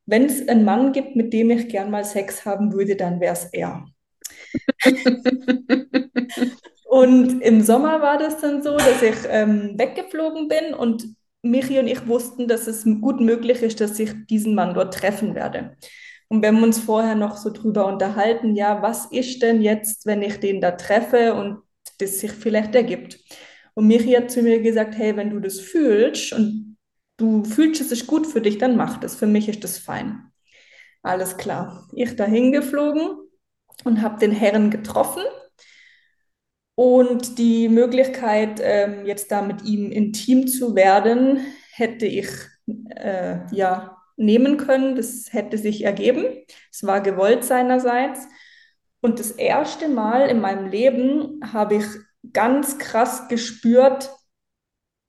wenn 0.07 0.25
es 0.25 0.49
einen 0.49 0.65
Mann 0.65 0.93
gibt, 0.93 1.15
mit 1.15 1.33
dem 1.33 1.51
ich 1.51 1.69
gern 1.69 1.91
mal 1.91 2.05
Sex 2.05 2.45
haben 2.45 2.73
würde, 2.73 2.97
dann 2.97 3.21
wäre 3.21 3.35
es 3.35 3.45
er. 3.53 3.87
Und 6.91 7.41
im 7.41 7.63
Sommer 7.63 8.03
war 8.03 8.19
das 8.19 8.41
dann 8.41 8.65
so, 8.65 8.77
dass 8.77 9.01
ich 9.01 9.15
ähm, 9.29 9.79
weggeflogen 9.79 10.49
bin 10.49 10.75
und 10.75 11.07
Michi 11.41 11.79
und 11.79 11.87
ich 11.87 12.09
wussten, 12.09 12.49
dass 12.49 12.67
es 12.67 12.85
gut 13.01 13.21
möglich 13.21 13.63
ist, 13.63 13.81
dass 13.81 13.97
ich 14.01 14.11
diesen 14.29 14.57
Mann 14.57 14.75
dort 14.75 14.95
treffen 14.95 15.37
werde. 15.37 15.77
Und 16.29 16.43
wenn 16.43 16.57
wir 16.57 16.65
uns 16.65 16.81
vorher 16.81 17.15
noch 17.15 17.37
so 17.37 17.51
drüber 17.51 17.87
unterhalten, 17.87 18.57
ja, 18.57 18.83
was 18.83 19.07
ist 19.07 19.41
denn 19.41 19.63
jetzt, 19.63 20.05
wenn 20.05 20.21
ich 20.21 20.41
den 20.41 20.61
da 20.61 20.73
treffe 20.73 21.35
und 21.35 21.63
das 21.99 22.19
sich 22.19 22.33
vielleicht 22.33 22.75
ergibt? 22.75 23.21
Und 23.75 23.87
Miri 23.87 24.13
hat 24.13 24.31
zu 24.31 24.43
mir 24.43 24.61
gesagt, 24.61 24.97
hey, 24.97 25.17
wenn 25.17 25.31
du 25.31 25.41
das 25.41 25.61
fühlst 25.61 26.33
und 26.33 26.77
du 27.17 27.45
fühlst, 27.45 27.81
es 27.81 27.93
ist 27.93 28.07
gut 28.07 28.27
für 28.27 28.41
dich, 28.41 28.59
dann 28.59 28.77
mach 28.77 28.99
das. 28.99 29.15
Für 29.15 29.27
mich 29.27 29.49
ist 29.49 29.65
das 29.65 29.79
fein. 29.79 30.31
Alles 31.03 31.37
klar. 31.37 31.89
Ich 31.95 32.17
dahin 32.17 32.53
geflogen 32.53 33.11
und 33.85 34.03
habe 34.03 34.19
den 34.19 34.33
Herren 34.33 34.71
getroffen 34.71 35.23
und 36.75 37.39
die 37.39 37.69
Möglichkeit, 37.69 38.61
ähm, 38.63 39.05
jetzt 39.05 39.31
da 39.31 39.43
mit 39.43 39.65
ihm 39.65 39.91
intim 39.93 40.47
zu 40.47 40.75
werden, 40.75 41.41
hätte 41.73 42.07
ich 42.07 42.29
äh, 42.97 43.39
ja 43.53 43.99
nehmen 44.17 44.57
können. 44.57 44.97
Das 44.97 45.33
hätte 45.33 45.59
sich 45.59 45.85
ergeben. 45.85 46.25
Es 46.73 46.87
war 46.87 47.03
gewollt 47.03 47.45
seinerseits. 47.45 48.27
Und 49.03 49.19
das 49.19 49.31
erste 49.31 49.89
Mal 49.89 50.29
in 50.29 50.41
meinem 50.41 50.71
Leben 50.71 51.41
habe 51.53 51.77
ich 51.77 51.85
ganz 52.33 52.79
krass 52.79 53.29
gespürt, 53.29 54.11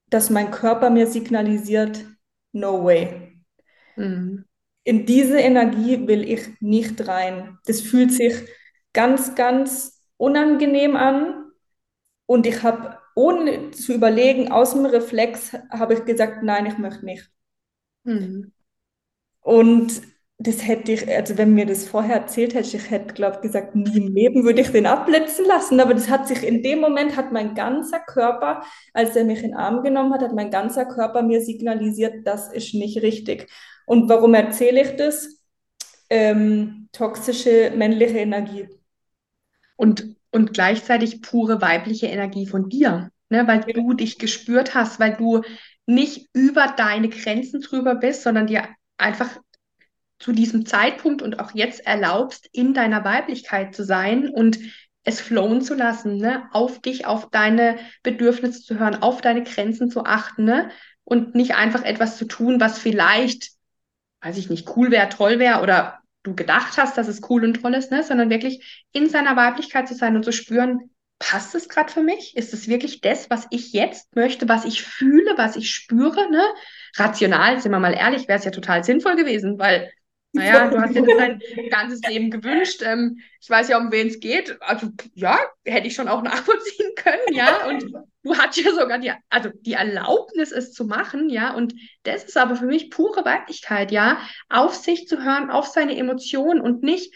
dass 0.10 0.30
mein 0.30 0.52
Körper 0.52 0.90
mir 0.90 1.08
signalisiert, 1.08 2.06
no 2.52 2.84
way. 2.84 3.42
Mhm. 3.96 4.46
In 4.84 5.06
diese 5.06 5.40
Energie 5.40 6.08
will 6.08 6.24
ich 6.30 6.60
nicht 6.60 7.08
rein. 7.08 7.58
Das 7.66 7.82
fühlt 7.82 8.12
sich 8.12 8.34
ganz, 8.94 9.36
ganz 9.36 10.04
unangenehm 10.18 10.96
an. 10.96 11.52
Und 12.26 12.46
ich 12.46 12.64
habe, 12.64 12.98
ohne 13.16 13.72
zu 13.72 13.94
überlegen, 13.94 14.52
aus 14.52 14.74
dem 14.74 14.86
Reflex, 14.86 15.54
habe 15.70 15.94
ich 15.94 16.06
gesagt, 16.06 16.44
nein, 16.44 16.66
ich 16.66 16.78
möchte 16.78 17.06
nicht. 17.06 17.30
Mhm. 18.04 18.52
Und 19.42 20.02
das 20.44 20.66
hätte 20.66 20.92
ich, 20.92 21.08
also 21.08 21.38
wenn 21.38 21.54
mir 21.54 21.68
das 21.68 21.88
vorher 21.88 22.16
erzählt 22.16 22.56
hätte, 22.56 22.76
ich 22.76 22.90
hätte, 22.90 23.14
glaube 23.14 23.36
ich, 23.38 23.42
gesagt, 23.42 23.76
nie 23.76 23.98
im 23.98 24.14
Leben 24.14 24.44
würde 24.44 24.62
ich 24.62 24.72
den 24.72 24.88
abblitzen 24.88 25.46
lassen. 25.46 25.80
Aber 25.80 25.94
das 25.94 26.10
hat 26.10 26.28
sich 26.28 26.44
in 26.44 26.64
dem 26.64 26.80
Moment, 26.80 27.16
hat 27.16 27.32
mein 27.32 27.54
ganzer 27.54 28.00
Körper, 28.00 28.64
als 28.94 29.16
er 29.16 29.24
mich 29.24 29.44
in 29.44 29.52
den 29.52 29.58
Arm 29.58 29.84
genommen 29.84 30.14
hat, 30.14 30.22
hat 30.22 30.34
mein 30.34 30.50
ganzer 30.50 30.86
Körper 30.86 31.22
mir 31.22 31.42
signalisiert, 31.42 32.26
das 32.26 32.52
ist 32.52 32.74
nicht 32.74 33.02
richtig. 33.04 33.52
Und 33.86 34.10
warum 34.10 34.34
erzähle 34.34 34.82
ich 34.82 34.96
das? 34.96 35.44
Ähm, 36.10 36.90
toxische 36.92 37.72
männliche 37.76 38.18
Energie. 38.18 38.68
Und, 39.76 40.16
und 40.32 40.54
gleichzeitig 40.54 41.22
pure 41.22 41.62
weibliche 41.62 42.08
Energie 42.08 42.48
von 42.48 42.68
dir, 42.68 43.12
ne? 43.30 43.48
weil 43.48 43.64
ja. 43.68 43.74
du 43.74 43.94
dich 43.94 44.18
gespürt 44.18 44.74
hast, 44.74 45.00
weil 45.00 45.16
du 45.18 45.42
nicht 45.86 46.30
über 46.34 46.74
deine 46.76 47.10
Grenzen 47.10 47.62
drüber 47.62 47.96
bist, 47.96 48.24
sondern 48.24 48.48
dir 48.48 48.64
einfach 48.98 49.40
zu 50.22 50.32
diesem 50.32 50.66
Zeitpunkt 50.66 51.22
und 51.22 51.40
auch 51.40 51.52
jetzt 51.54 51.86
erlaubst, 51.86 52.48
in 52.52 52.74
deiner 52.74 53.04
Weiblichkeit 53.04 53.76
zu 53.76 53.84
sein 53.84 54.30
und 54.30 54.60
es 55.04 55.20
flowen 55.20 55.62
zu 55.62 55.74
lassen, 55.74 56.18
ne? 56.18 56.44
auf 56.52 56.80
dich, 56.80 57.08
auf 57.08 57.30
deine 57.32 57.80
Bedürfnisse 58.04 58.62
zu 58.62 58.78
hören, 58.78 59.02
auf 59.02 59.22
deine 59.22 59.44
Grenzen 59.44 59.90
zu 59.90 60.06
achten 60.06 60.46
ne? 60.46 60.70
und 61.04 61.34
nicht 61.34 61.56
einfach 61.56 61.84
etwas 61.84 62.18
zu 62.18 62.26
tun, 62.26 62.60
was 62.60 62.78
vielleicht, 62.78 63.50
weiß 64.22 64.38
ich 64.38 64.50
nicht, 64.50 64.70
cool 64.76 64.92
wäre, 64.92 65.10
toll 65.10 65.40
wäre 65.40 65.62
oder 65.62 66.00
du 66.22 66.36
gedacht 66.36 66.78
hast, 66.78 67.00
dass 67.00 67.08
es 67.08 67.22
cool 67.30 67.44
und 67.44 67.62
toll 67.62 67.74
ist, 67.74 67.92
ne? 67.92 68.04
sondern 68.04 68.30
wirklich 68.30 68.86
in 68.92 69.10
seiner 69.10 69.36
Weiblichkeit 69.36 69.88
zu 69.88 69.96
sein 69.96 70.16
und 70.16 70.24
zu 70.24 70.32
spüren, 70.32 70.92
passt 71.18 71.56
es 71.56 71.68
gerade 71.68 71.92
für 71.92 72.04
mich? 72.04 72.36
Ist 72.38 72.54
es 72.54 72.68
wirklich 72.68 73.02
das, 73.02 73.30
was 73.32 73.48
ich 73.50 73.74
jetzt 73.74 74.16
möchte, 74.16 74.48
was 74.50 74.66
ich 74.66 74.84
fühle, 74.84 75.34
was 75.38 75.56
ich 75.56 75.72
spüre? 75.72 76.30
Ne? 76.30 76.44
Rational, 76.96 77.60
sind 77.60 77.72
wir 77.72 77.80
mal 77.80 77.94
ehrlich, 77.94 78.28
wäre 78.28 78.40
es 78.40 78.46
ja 78.46 78.52
total 78.52 78.84
sinnvoll 78.84 79.16
gewesen, 79.16 79.58
weil 79.58 79.92
naja, 80.34 80.70
du 80.70 80.80
hast 80.80 80.96
dir 80.96 81.04
das 81.04 81.18
dein 81.18 81.42
ganzes 81.70 82.02
Leben 82.08 82.32
gewünscht. 82.32 82.82
Ähm, 82.86 83.20
ich 83.42 83.50
weiß 83.50 83.68
ja, 83.68 83.78
um 83.78 83.92
wen 83.92 84.08
es 84.08 84.20
geht. 84.20 84.58
Also 84.62 84.88
ja, 85.14 85.40
hätte 85.66 85.88
ich 85.88 85.96
schon 85.96 86.08
auch 86.08 86.22
nachvollziehen 86.24 86.92
können, 86.96 87.34
ja. 87.34 87.68
Und 87.68 87.92
du 88.24 88.38
hattest 88.38 88.66
ja 88.66 88.72
sogar 88.72 89.00
die, 89.00 89.12
also 89.30 89.50
die 89.62 89.74
Erlaubnis, 89.74 90.52
es 90.52 90.72
zu 90.72 90.86
machen, 90.86 91.30
ja. 91.30 91.54
Und 91.54 91.74
das 92.04 92.24
ist 92.24 92.38
aber 92.38 92.56
für 92.56 92.66
mich 92.66 92.90
pure 92.90 93.26
Weiblichkeit, 93.26 93.92
ja. 93.92 94.20
Auf 94.50 94.74
sich 94.76 95.08
zu 95.08 95.24
hören, 95.24 95.50
auf 95.50 95.68
seine 95.68 95.98
Emotionen 95.98 96.62
und 96.62 96.82
nicht, 96.82 97.14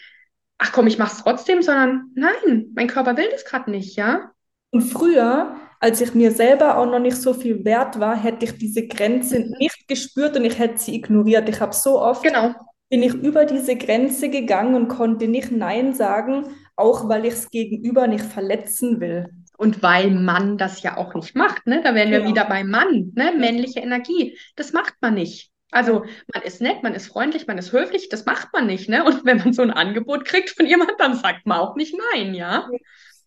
ach 0.58 0.72
komm, 0.72 0.86
ich 0.86 0.98
mach's 0.98 1.22
trotzdem, 1.22 1.62
sondern 1.62 2.10
nein, 2.14 2.66
mein 2.74 2.88
Körper 2.88 3.16
will 3.16 3.28
das 3.30 3.46
gerade 3.46 3.70
nicht, 3.70 3.96
ja. 3.96 4.30
Und 4.70 4.82
früher, 4.82 5.56
als 5.80 6.02
ich 6.02 6.12
mir 6.12 6.32
selber 6.32 6.76
auch 6.76 6.86
noch 6.86 6.98
nicht 6.98 7.16
so 7.16 7.32
viel 7.32 7.64
wert 7.64 7.98
war, 7.98 8.14
hätte 8.14 8.44
ich 8.44 8.58
diese 8.58 8.86
Grenze 8.86 9.40
mhm. 9.40 9.54
nicht 9.58 9.88
gespürt 9.88 10.36
und 10.36 10.44
ich 10.44 10.58
hätte 10.58 10.76
sie 10.76 10.96
ignoriert. 10.96 11.48
Ich 11.48 11.60
habe 11.60 11.72
so 11.72 11.98
oft 11.98 12.22
genau 12.22 12.54
bin 12.88 13.02
ich 13.02 13.14
über 13.14 13.44
diese 13.44 13.76
Grenze 13.76 14.28
gegangen 14.28 14.74
und 14.74 14.88
konnte 14.88 15.28
nicht 15.28 15.50
Nein 15.50 15.94
sagen, 15.94 16.46
auch 16.76 17.08
weil 17.08 17.24
ich 17.26 17.34
es 17.34 17.50
gegenüber 17.50 18.06
nicht 18.06 18.24
verletzen 18.24 19.00
will. 19.00 19.28
Und 19.58 19.82
weil 19.82 20.10
man 20.10 20.58
das 20.58 20.82
ja 20.82 20.96
auch 20.96 21.14
nicht 21.14 21.34
macht, 21.34 21.66
ne? 21.66 21.80
Da 21.82 21.94
wären 21.94 22.10
wir 22.10 22.20
ja. 22.20 22.28
wieder 22.28 22.44
bei 22.44 22.62
Mann, 22.62 23.12
ne? 23.14 23.32
Männliche 23.36 23.80
Energie. 23.80 24.38
Das 24.54 24.72
macht 24.72 24.94
man 25.00 25.14
nicht. 25.14 25.50
Also 25.70 26.04
man 26.32 26.42
ist 26.42 26.60
nett, 26.60 26.82
man 26.82 26.94
ist 26.94 27.08
freundlich, 27.08 27.46
man 27.46 27.58
ist 27.58 27.72
höflich, 27.72 28.08
das 28.08 28.24
macht 28.24 28.52
man 28.52 28.66
nicht, 28.66 28.88
ne? 28.88 29.04
Und 29.04 29.24
wenn 29.24 29.38
man 29.38 29.52
so 29.52 29.62
ein 29.62 29.70
Angebot 29.70 30.24
kriegt 30.24 30.50
von 30.50 30.66
jemandem, 30.66 30.96
dann 30.98 31.16
sagt 31.16 31.46
man 31.46 31.58
auch 31.58 31.74
nicht 31.74 31.96
nein, 32.12 32.34
ja. 32.34 32.68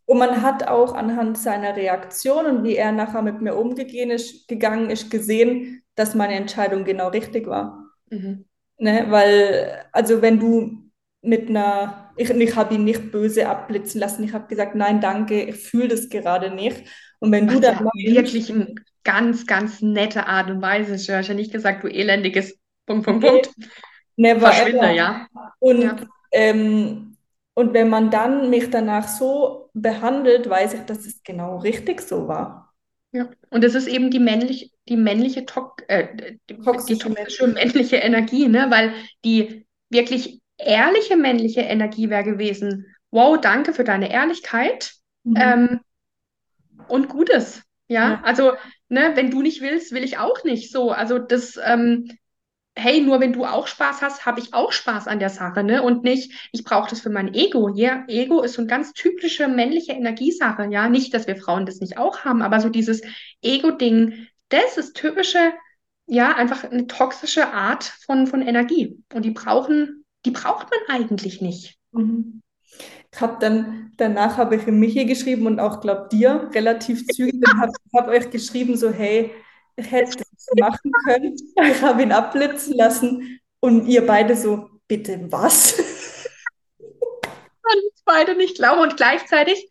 Und 0.05 0.17
man 0.17 0.41
hat 0.41 0.67
auch 0.67 0.93
anhand 0.93 1.37
seiner 1.37 1.75
Reaktion 1.75 2.45
und 2.45 2.63
wie 2.63 2.75
er 2.75 2.91
nachher 2.91 3.21
mit 3.21 3.41
mir 3.41 3.55
umgegangen 3.55 4.11
ist, 4.11 4.47
gegangen 4.47 4.89
ist, 4.89 5.11
gesehen, 5.11 5.83
dass 5.95 6.15
meine 6.15 6.33
Entscheidung 6.33 6.83
genau 6.83 7.09
richtig 7.09 7.45
war. 7.45 7.85
Mhm. 8.09 8.45
Ne? 8.79 9.05
Weil, 9.09 9.85
also 9.91 10.21
wenn 10.21 10.39
du 10.39 10.89
mit 11.21 11.49
einer, 11.49 12.11
ich, 12.15 12.29
ich 12.29 12.55
habe 12.55 12.75
ihn 12.75 12.85
nicht 12.85 13.11
böse 13.11 13.47
abblitzen 13.47 13.99
lassen, 13.99 14.23
ich 14.23 14.33
habe 14.33 14.47
gesagt, 14.47 14.75
nein, 14.75 15.01
danke, 15.01 15.43
ich 15.43 15.55
fühle 15.57 15.89
das 15.89 16.09
gerade 16.09 16.49
nicht. 16.49 16.83
Und 17.19 17.31
wenn 17.31 17.47
Was 17.47 17.55
du 17.55 17.59
dann 17.59 17.85
wirklich 17.93 18.51
eine 18.51 18.73
ganz, 19.03 19.45
ganz 19.45 19.81
nette 19.81 20.27
Art 20.27 20.49
und 20.49 20.61
Weise, 20.61 20.95
ich 20.95 21.09
habe 21.09 21.25
ja 21.25 21.33
nicht 21.33 21.51
gesagt, 21.51 21.83
du 21.83 21.87
elendiges 21.87 22.57
Punkt, 22.85 23.05
Punkt, 23.05 23.25
Punkt. 23.25 23.49
Never 24.15 24.39
Verschwinde, 24.39 24.79
ever. 24.79 24.91
ja. 24.91 25.27
Und, 25.59 25.81
ja. 25.81 25.95
Ähm, 26.31 27.17
und 27.53 27.73
wenn 27.73 27.89
man 27.89 28.09
dann 28.09 28.49
mich 28.49 28.69
danach 28.69 29.07
so 29.07 29.69
behandelt, 29.73 30.49
weiß 30.49 30.73
ich, 30.73 30.81
dass 30.81 31.05
es 31.05 31.21
genau 31.23 31.57
richtig 31.57 32.01
so 32.01 32.27
war. 32.27 32.73
Ja, 33.11 33.29
und 33.49 33.63
es 33.63 33.75
ist 33.75 33.87
eben 33.87 34.11
die 34.11 34.19
männliche, 34.19 34.69
die 34.89 34.97
männliche 34.97 35.45
Tok 35.45 35.83
äh, 35.87 36.37
die, 36.49 36.57
toxische, 36.57 36.93
die 36.93 37.15
toxische 37.15 37.47
männliche 37.47 37.97
Energie, 37.97 38.47
ne? 38.47 38.67
Weil 38.69 38.93
die 39.23 39.65
wirklich 39.89 40.41
ehrliche 40.57 41.15
männliche 41.15 41.61
Energie 41.61 42.09
wäre 42.09 42.23
gewesen, 42.23 42.85
wow, 43.11 43.39
danke 43.39 43.73
für 43.73 43.83
deine 43.83 44.11
Ehrlichkeit 44.11 44.93
mhm. 45.23 45.35
ähm, 45.37 45.79
und 46.87 47.09
Gutes. 47.09 47.63
Ja? 47.87 48.09
ja, 48.09 48.21
also, 48.23 48.53
ne, 48.87 49.11
wenn 49.15 49.31
du 49.31 49.41
nicht 49.41 49.61
willst, 49.61 49.91
will 49.93 50.03
ich 50.03 50.17
auch 50.17 50.43
nicht. 50.43 50.71
So, 50.71 50.91
also 50.91 51.17
das, 51.17 51.59
ähm, 51.63 52.09
hey, 52.75 53.01
nur 53.01 53.19
wenn 53.19 53.33
du 53.33 53.45
auch 53.45 53.67
Spaß 53.67 54.01
hast, 54.01 54.25
habe 54.25 54.39
ich 54.39 54.53
auch 54.53 54.71
Spaß 54.71 55.07
an 55.07 55.19
der 55.19 55.29
Sache, 55.29 55.63
ne? 55.63 55.81
Und 55.81 56.03
nicht, 56.03 56.49
ich 56.51 56.63
brauche 56.63 56.89
das 56.89 57.01
für 57.01 57.09
mein 57.09 57.33
Ego. 57.33 57.69
Ja, 57.75 58.05
Ego 58.07 58.41
ist 58.41 58.53
so 58.53 58.61
eine 58.61 58.69
ganz 58.69 58.93
typische 58.93 59.47
männliche 59.47 59.93
Energiesache, 59.93 60.67
ja. 60.69 60.87
Nicht, 60.87 61.13
dass 61.13 61.27
wir 61.27 61.35
Frauen 61.35 61.65
das 61.65 61.79
nicht 61.79 61.97
auch 61.97 62.23
haben, 62.25 62.41
aber 62.41 62.59
so 62.59 62.69
dieses 62.69 63.01
Ego-Ding, 63.41 64.27
das 64.49 64.77
ist 64.77 64.95
typische, 64.95 65.53
ja, 66.05 66.35
einfach 66.35 66.63
eine 66.63 66.87
toxische 66.87 67.47
Art 67.53 67.83
von, 67.83 68.27
von 68.27 68.41
Energie. 68.41 69.03
Und 69.13 69.23
die 69.23 69.31
brauchen, 69.31 70.05
die 70.25 70.31
braucht 70.31 70.67
man 70.69 70.97
eigentlich 70.97 71.41
nicht. 71.41 71.77
Mhm. 71.91 72.41
Ich 73.11 73.21
habe 73.21 73.37
dann, 73.39 73.91
danach 73.97 74.37
habe 74.37 74.55
ich 74.55 74.67
in 74.67 74.79
Michi 74.79 75.05
geschrieben 75.05 75.47
und 75.47 75.59
auch, 75.59 75.81
glaub 75.81 76.09
dir, 76.09 76.49
relativ 76.53 77.05
zügig, 77.07 77.43
habe 77.57 77.73
hab 77.95 78.07
euch 78.07 78.29
geschrieben, 78.29 78.77
so, 78.77 78.91
hey, 78.91 79.31
ich 79.75 79.91
hätte 79.91 80.17
das 80.17 80.47
machen 80.59 80.91
können. 81.05 81.35
Ich 81.63 81.81
habe 81.81 82.03
ihn 82.03 82.11
abblitzen 82.11 82.75
lassen 82.75 83.39
und 83.59 83.87
ihr 83.87 84.05
beide 84.05 84.35
so, 84.35 84.69
bitte 84.87 85.19
was? 85.31 85.79
Und 86.79 87.91
beide 88.05 88.35
nicht 88.35 88.55
glauben 88.55 88.81
und 88.81 88.97
gleichzeitig 88.97 89.69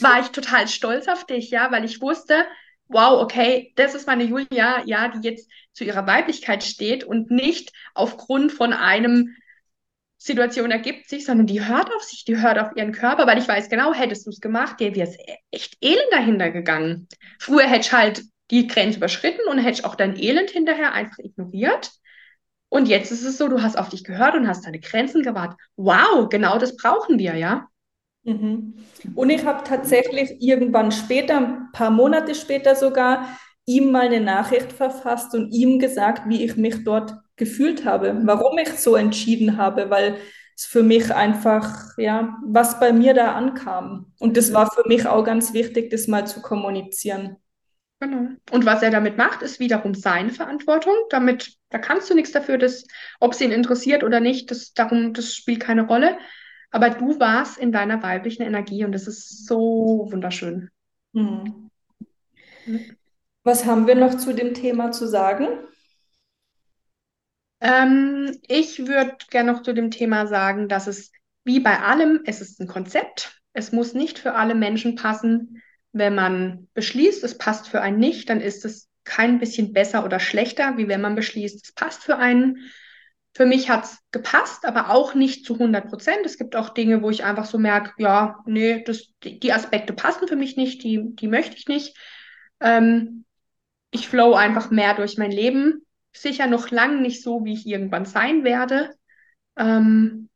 war 0.00 0.20
ich 0.20 0.28
total 0.28 0.68
stolz 0.68 1.08
auf 1.08 1.26
dich, 1.26 1.50
ja, 1.50 1.70
weil 1.70 1.84
ich 1.84 2.00
wusste, 2.00 2.46
wow, 2.88 3.20
okay, 3.20 3.72
das 3.76 3.94
ist 3.94 4.06
meine 4.06 4.24
Julia, 4.24 4.84
ja, 4.84 5.08
die 5.08 5.26
jetzt 5.26 5.50
zu 5.72 5.84
ihrer 5.84 6.06
Weiblichkeit 6.06 6.62
steht 6.62 7.04
und 7.04 7.30
nicht 7.30 7.72
aufgrund 7.94 8.52
von 8.52 8.72
einem 8.72 9.34
Situation 10.18 10.70
ergibt 10.70 11.08
sich, 11.08 11.24
sondern 11.24 11.46
die 11.46 11.64
hört 11.64 11.92
auf 11.92 12.02
sich, 12.02 12.24
die 12.24 12.40
hört 12.40 12.58
auf 12.58 12.76
ihren 12.76 12.92
Körper, 12.92 13.26
weil 13.26 13.38
ich 13.38 13.48
weiß 13.48 13.68
genau, 13.68 13.92
hättest 13.92 14.26
du 14.26 14.30
es 14.30 14.40
gemacht, 14.40 14.78
dir 14.78 14.94
wäre 14.94 15.08
es 15.08 15.16
echt 15.50 15.76
elend 15.80 16.12
dahinter 16.12 16.50
gegangen. 16.50 17.08
Früher 17.40 17.64
hätte 17.64 17.86
ich 17.86 17.92
halt 17.92 18.22
die 18.50 18.68
Grenze 18.68 18.98
überschritten 18.98 19.48
und 19.48 19.58
hättest 19.58 19.84
auch 19.84 19.96
dein 19.96 20.16
Elend 20.16 20.50
hinterher 20.50 20.92
einfach 20.92 21.18
ignoriert. 21.18 21.90
Und 22.68 22.86
jetzt 22.86 23.10
ist 23.10 23.24
es 23.24 23.36
so, 23.36 23.48
du 23.48 23.62
hast 23.62 23.76
auf 23.76 23.88
dich 23.88 24.04
gehört 24.04 24.34
und 24.34 24.46
hast 24.46 24.64
deine 24.64 24.78
Grenzen 24.78 25.22
gewahrt. 25.22 25.58
Wow, 25.76 26.28
genau 26.28 26.58
das 26.58 26.76
brauchen 26.76 27.18
wir, 27.18 27.34
ja. 27.34 27.68
Mhm. 28.24 28.74
Und 29.14 29.30
ich 29.30 29.44
habe 29.44 29.64
tatsächlich 29.64 30.40
irgendwann 30.40 30.92
später, 30.92 31.38
ein 31.38 31.72
paar 31.72 31.90
Monate 31.90 32.34
später 32.34 32.76
sogar, 32.76 33.26
ihm 33.64 33.92
mal 33.92 34.06
eine 34.06 34.20
Nachricht 34.20 34.72
verfasst 34.72 35.34
und 35.34 35.50
ihm 35.50 35.78
gesagt, 35.78 36.28
wie 36.28 36.44
ich 36.44 36.56
mich 36.56 36.84
dort 36.84 37.14
gefühlt 37.36 37.84
habe, 37.84 38.20
warum 38.24 38.58
ich 38.58 38.70
so 38.70 38.96
entschieden 38.96 39.56
habe, 39.56 39.90
weil 39.90 40.16
ist 40.54 40.66
für 40.66 40.82
mich 40.82 41.12
einfach, 41.14 41.96
ja, 41.96 42.36
was 42.44 42.78
bei 42.78 42.92
mir 42.92 43.14
da 43.14 43.32
ankam. 43.32 44.12
Und 44.18 44.36
das 44.36 44.52
war 44.52 44.70
für 44.70 44.86
mich 44.86 45.06
auch 45.06 45.24
ganz 45.24 45.52
wichtig, 45.54 45.90
das 45.90 46.08
mal 46.08 46.26
zu 46.26 46.40
kommunizieren. 46.42 47.36
Genau. 48.00 48.30
Und 48.50 48.66
was 48.66 48.82
er 48.82 48.90
damit 48.90 49.16
macht, 49.16 49.42
ist 49.42 49.60
wiederum 49.60 49.94
seine 49.94 50.30
Verantwortung. 50.30 50.94
Damit, 51.10 51.56
da 51.70 51.78
kannst 51.78 52.10
du 52.10 52.14
nichts 52.14 52.32
dafür, 52.32 52.58
dass, 52.58 52.84
ob 53.20 53.32
es 53.32 53.40
ihn 53.40 53.52
interessiert 53.52 54.04
oder 54.04 54.20
nicht, 54.20 54.50
das, 54.50 54.72
darum, 54.74 55.14
das 55.14 55.34
spielt 55.34 55.60
keine 55.60 55.86
Rolle. 55.86 56.18
Aber 56.72 56.90
du 56.90 57.20
warst 57.20 57.58
in 57.58 57.70
deiner 57.70 58.02
weiblichen 58.02 58.42
Energie 58.42 58.84
und 58.84 58.92
das 58.92 59.06
ist 59.06 59.46
so 59.46 60.08
wunderschön. 60.10 60.70
Mhm. 61.12 61.70
Was 63.44 63.64
haben 63.64 63.86
wir 63.86 63.94
noch 63.94 64.16
zu 64.16 64.34
dem 64.34 64.54
Thema 64.54 64.90
zu 64.90 65.06
sagen? 65.06 65.46
Ähm, 67.60 68.36
ich 68.48 68.86
würde 68.88 69.16
gerne 69.30 69.52
noch 69.52 69.62
zu 69.62 69.72
dem 69.72 69.92
Thema 69.92 70.26
sagen, 70.26 70.68
dass 70.68 70.88
es 70.88 71.12
wie 71.44 71.60
bei 71.60 71.78
allem, 71.78 72.22
es 72.24 72.40
ist 72.40 72.60
ein 72.60 72.66
Konzept. 72.66 73.40
Es 73.52 73.70
muss 73.70 73.94
nicht 73.94 74.18
für 74.18 74.34
alle 74.34 74.54
Menschen 74.54 74.96
passen 74.96 75.62
wenn 75.92 76.14
man 76.14 76.68
beschließt, 76.74 77.22
es 77.22 77.38
passt 77.38 77.68
für 77.68 77.80
einen 77.80 77.98
nicht, 77.98 78.30
dann 78.30 78.40
ist 78.40 78.64
es 78.64 78.88
kein 79.04 79.38
bisschen 79.38 79.72
besser 79.72 80.04
oder 80.04 80.20
schlechter, 80.20 80.76
wie 80.76 80.88
wenn 80.88 81.00
man 81.00 81.14
beschließt, 81.14 81.64
es 81.64 81.72
passt 81.72 82.02
für 82.02 82.16
einen. 82.16 82.58
Für 83.34 83.46
mich 83.46 83.70
hat 83.70 83.84
es 83.84 83.98
gepasst, 84.10 84.66
aber 84.66 84.90
auch 84.90 85.14
nicht 85.14 85.46
zu 85.46 85.54
100 85.54 85.88
Prozent. 85.88 86.24
Es 86.24 86.36
gibt 86.36 86.54
auch 86.54 86.70
Dinge, 86.70 87.02
wo 87.02 87.08
ich 87.08 87.24
einfach 87.24 87.46
so 87.46 87.58
merke, 87.58 87.92
ja, 87.96 88.40
nee, 88.44 88.82
das, 88.84 89.08
die, 89.22 89.40
die 89.40 89.52
Aspekte 89.52 89.94
passen 89.94 90.28
für 90.28 90.36
mich 90.36 90.56
nicht, 90.56 90.82
die, 90.82 91.02
die 91.14 91.28
möchte 91.28 91.56
ich 91.56 91.66
nicht. 91.66 91.96
Ähm, 92.60 93.24
ich 93.90 94.08
flow 94.08 94.34
einfach 94.34 94.70
mehr 94.70 94.94
durch 94.94 95.16
mein 95.16 95.30
Leben. 95.30 95.86
Sicher 96.12 96.46
noch 96.46 96.70
lang 96.70 97.00
nicht 97.00 97.22
so, 97.22 97.44
wie 97.44 97.54
ich 97.54 97.66
irgendwann 97.66 98.04
sein 98.04 98.44
werde. 98.44 98.90
Ähm, 99.56 100.28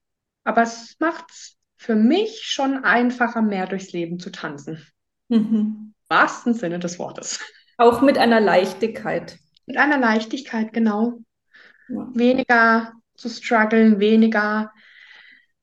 aber 0.44 0.62
es 0.62 0.96
macht 0.98 1.30
es 1.30 1.56
für 1.76 1.96
mich 1.96 2.42
schon 2.44 2.85
einfacher, 2.85 3.42
mehr 3.42 3.66
durchs 3.66 3.92
Leben 3.92 4.18
zu 4.18 4.30
tanzen. 4.30 4.87
Mhm. 5.28 5.38
Im 5.54 5.94
wahrsten 6.09 6.54
Sinne 6.54 6.78
des 6.78 6.98
Wortes. 6.98 7.40
Auch 7.76 8.00
mit 8.00 8.16
einer 8.16 8.40
Leichtigkeit. 8.40 9.38
Mit 9.66 9.76
einer 9.76 9.98
Leichtigkeit, 9.98 10.72
genau. 10.72 11.18
Ja. 11.88 12.09
Weniger 12.14 12.92
zu 13.14 13.29
strugglen, 13.29 14.01
weniger 14.01 14.72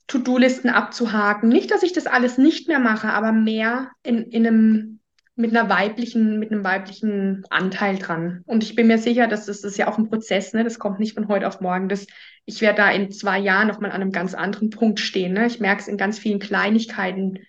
To-Do-Listen 0.07 0.69
abzuhaken. 0.69 1.49
Nicht, 1.49 1.71
dass 1.71 1.83
ich 1.83 1.93
das 1.93 2.07
alles 2.07 2.37
nicht 2.37 2.67
mehr 2.67 2.79
mache, 2.79 3.09
aber 3.09 3.31
mehr 3.31 3.91
in, 4.03 4.23
in 4.23 4.45
einem, 4.45 4.99
mit 5.35 5.55
einer 5.55 5.69
weiblichen, 5.69 6.39
mit 6.39 6.51
einem 6.51 6.63
weiblichen 6.63 7.45
Anteil 7.49 7.97
dran. 7.97 8.43
Und 8.45 8.63
ich 8.63 8.75
bin 8.75 8.87
mir 8.87 8.97
sicher, 8.97 9.27
dass 9.27 9.45
das, 9.45 9.61
das 9.61 9.71
ist 9.71 9.77
ja 9.77 9.87
auch 9.87 9.97
ein 9.97 10.09
Prozess, 10.09 10.53
ne? 10.53 10.63
Das 10.63 10.77
kommt 10.77 10.99
nicht 10.99 11.13
von 11.13 11.27
heute 11.27 11.47
auf 11.47 11.61
morgen. 11.61 11.89
Das, 11.89 12.05
ich 12.45 12.61
werde 12.61 12.77
da 12.77 12.91
in 12.91 13.11
zwei 13.11 13.39
Jahren 13.39 13.67
nochmal 13.67 13.91
an 13.91 14.01
einem 14.01 14.11
ganz 14.11 14.33
anderen 14.33 14.69
Punkt 14.69 14.99
stehen. 14.99 15.33
Ne? 15.33 15.47
Ich 15.47 15.59
merke 15.59 15.81
es 15.81 15.87
in 15.87 15.97
ganz 15.97 16.19
vielen 16.19 16.39
Kleinigkeiten, 16.39 17.39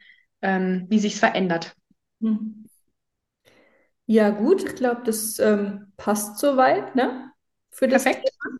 ähm, 0.40 0.86
wie 0.88 0.98
sich 0.98 1.14
es 1.14 1.18
verändert. 1.18 1.74
Hm. 2.20 2.64
Ja, 4.06 4.30
gut, 4.30 4.62
ich 4.62 4.76
glaube, 4.76 5.02
das 5.04 5.38
ähm, 5.38 5.92
passt 5.96 6.38
soweit, 6.38 6.94
ne? 6.94 7.30
Für 7.70 7.88
das 7.88 8.04
Perfekt. 8.04 8.28
Thema. 8.28 8.58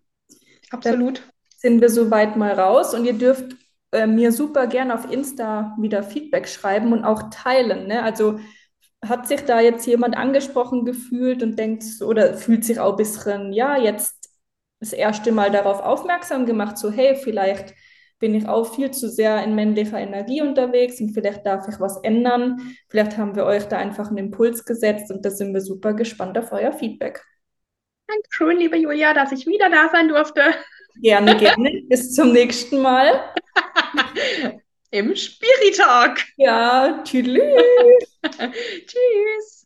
Absolut. 0.71 1.19
Dann 1.19 1.25
sind 1.59 1.81
wir 1.81 1.91
soweit 1.91 2.37
mal 2.37 2.53
raus 2.53 2.95
und 2.95 3.05
ihr 3.05 3.15
dürft 3.15 3.57
äh, 3.93 4.07
mir 4.07 4.33
super 4.33 4.67
gerne 4.67 4.95
auf 4.95 5.11
Insta 5.11 5.77
wieder 5.79 6.03
Feedback 6.03 6.49
schreiben 6.49 6.93
und 6.93 7.05
auch 7.05 7.31
teilen. 7.31 7.87
Ne? 7.87 8.03
Also 8.03 8.39
hat 9.05 9.29
sich 9.29 9.43
da 9.43 9.61
jetzt 9.61 9.87
jemand 9.87 10.17
angesprochen 10.17 10.85
gefühlt 10.85 11.43
und 11.43 11.59
denkt 11.59 11.85
oder 12.03 12.35
fühlt 12.35 12.65
sich 12.65 12.81
auch 12.81 12.93
ein 12.93 12.97
bisschen, 12.97 13.53
ja, 13.53 13.77
jetzt 13.77 14.31
das 14.81 14.93
erste 14.93 15.33
Mal 15.33 15.51
darauf 15.51 15.81
aufmerksam 15.81 16.47
gemacht, 16.47 16.77
so 16.79 16.91
hey, 16.91 17.17
vielleicht 17.17 17.75
bin 18.19 18.35
ich 18.35 18.49
auch 18.49 18.75
viel 18.75 18.91
zu 18.91 19.11
sehr 19.11 19.43
in 19.45 19.55
männlicher 19.55 19.99
Energie 19.99 20.41
unterwegs 20.41 21.01
und 21.01 21.11
vielleicht 21.11 21.45
darf 21.45 21.69
ich 21.69 21.81
was 21.81 21.99
ändern. 21.99 22.61
Vielleicht 22.89 23.19
haben 23.19 23.37
wir 23.37 23.45
euch 23.45 23.65
da 23.65 23.77
einfach 23.77 24.09
einen 24.09 24.19
Impuls 24.19 24.65
gesetzt 24.65 25.11
und 25.11 25.25
da 25.25 25.31
sind 25.31 25.53
wir 25.53 25.61
super 25.61 25.95
gespannt 25.95 26.39
auf 26.39 26.53
euer 26.53 26.73
Feedback. 26.73 27.23
Dankeschön, 28.07 28.59
liebe 28.59 28.77
Julia, 28.77 29.15
dass 29.15 29.33
ich 29.33 29.47
wieder 29.47 29.71
da 29.71 29.89
sein 29.89 30.09
durfte. 30.09 30.43
Gerne, 31.01 31.37
gerne. 31.37 31.83
Bis 31.89 32.15
zum 32.15 32.33
nächsten 32.33 32.81
Mal. 32.81 33.33
Im 34.91 35.17
Spiritalk. 35.17 36.25
Ja, 36.37 37.03
tschüss. 37.03 37.27
tschüss. 38.87 39.64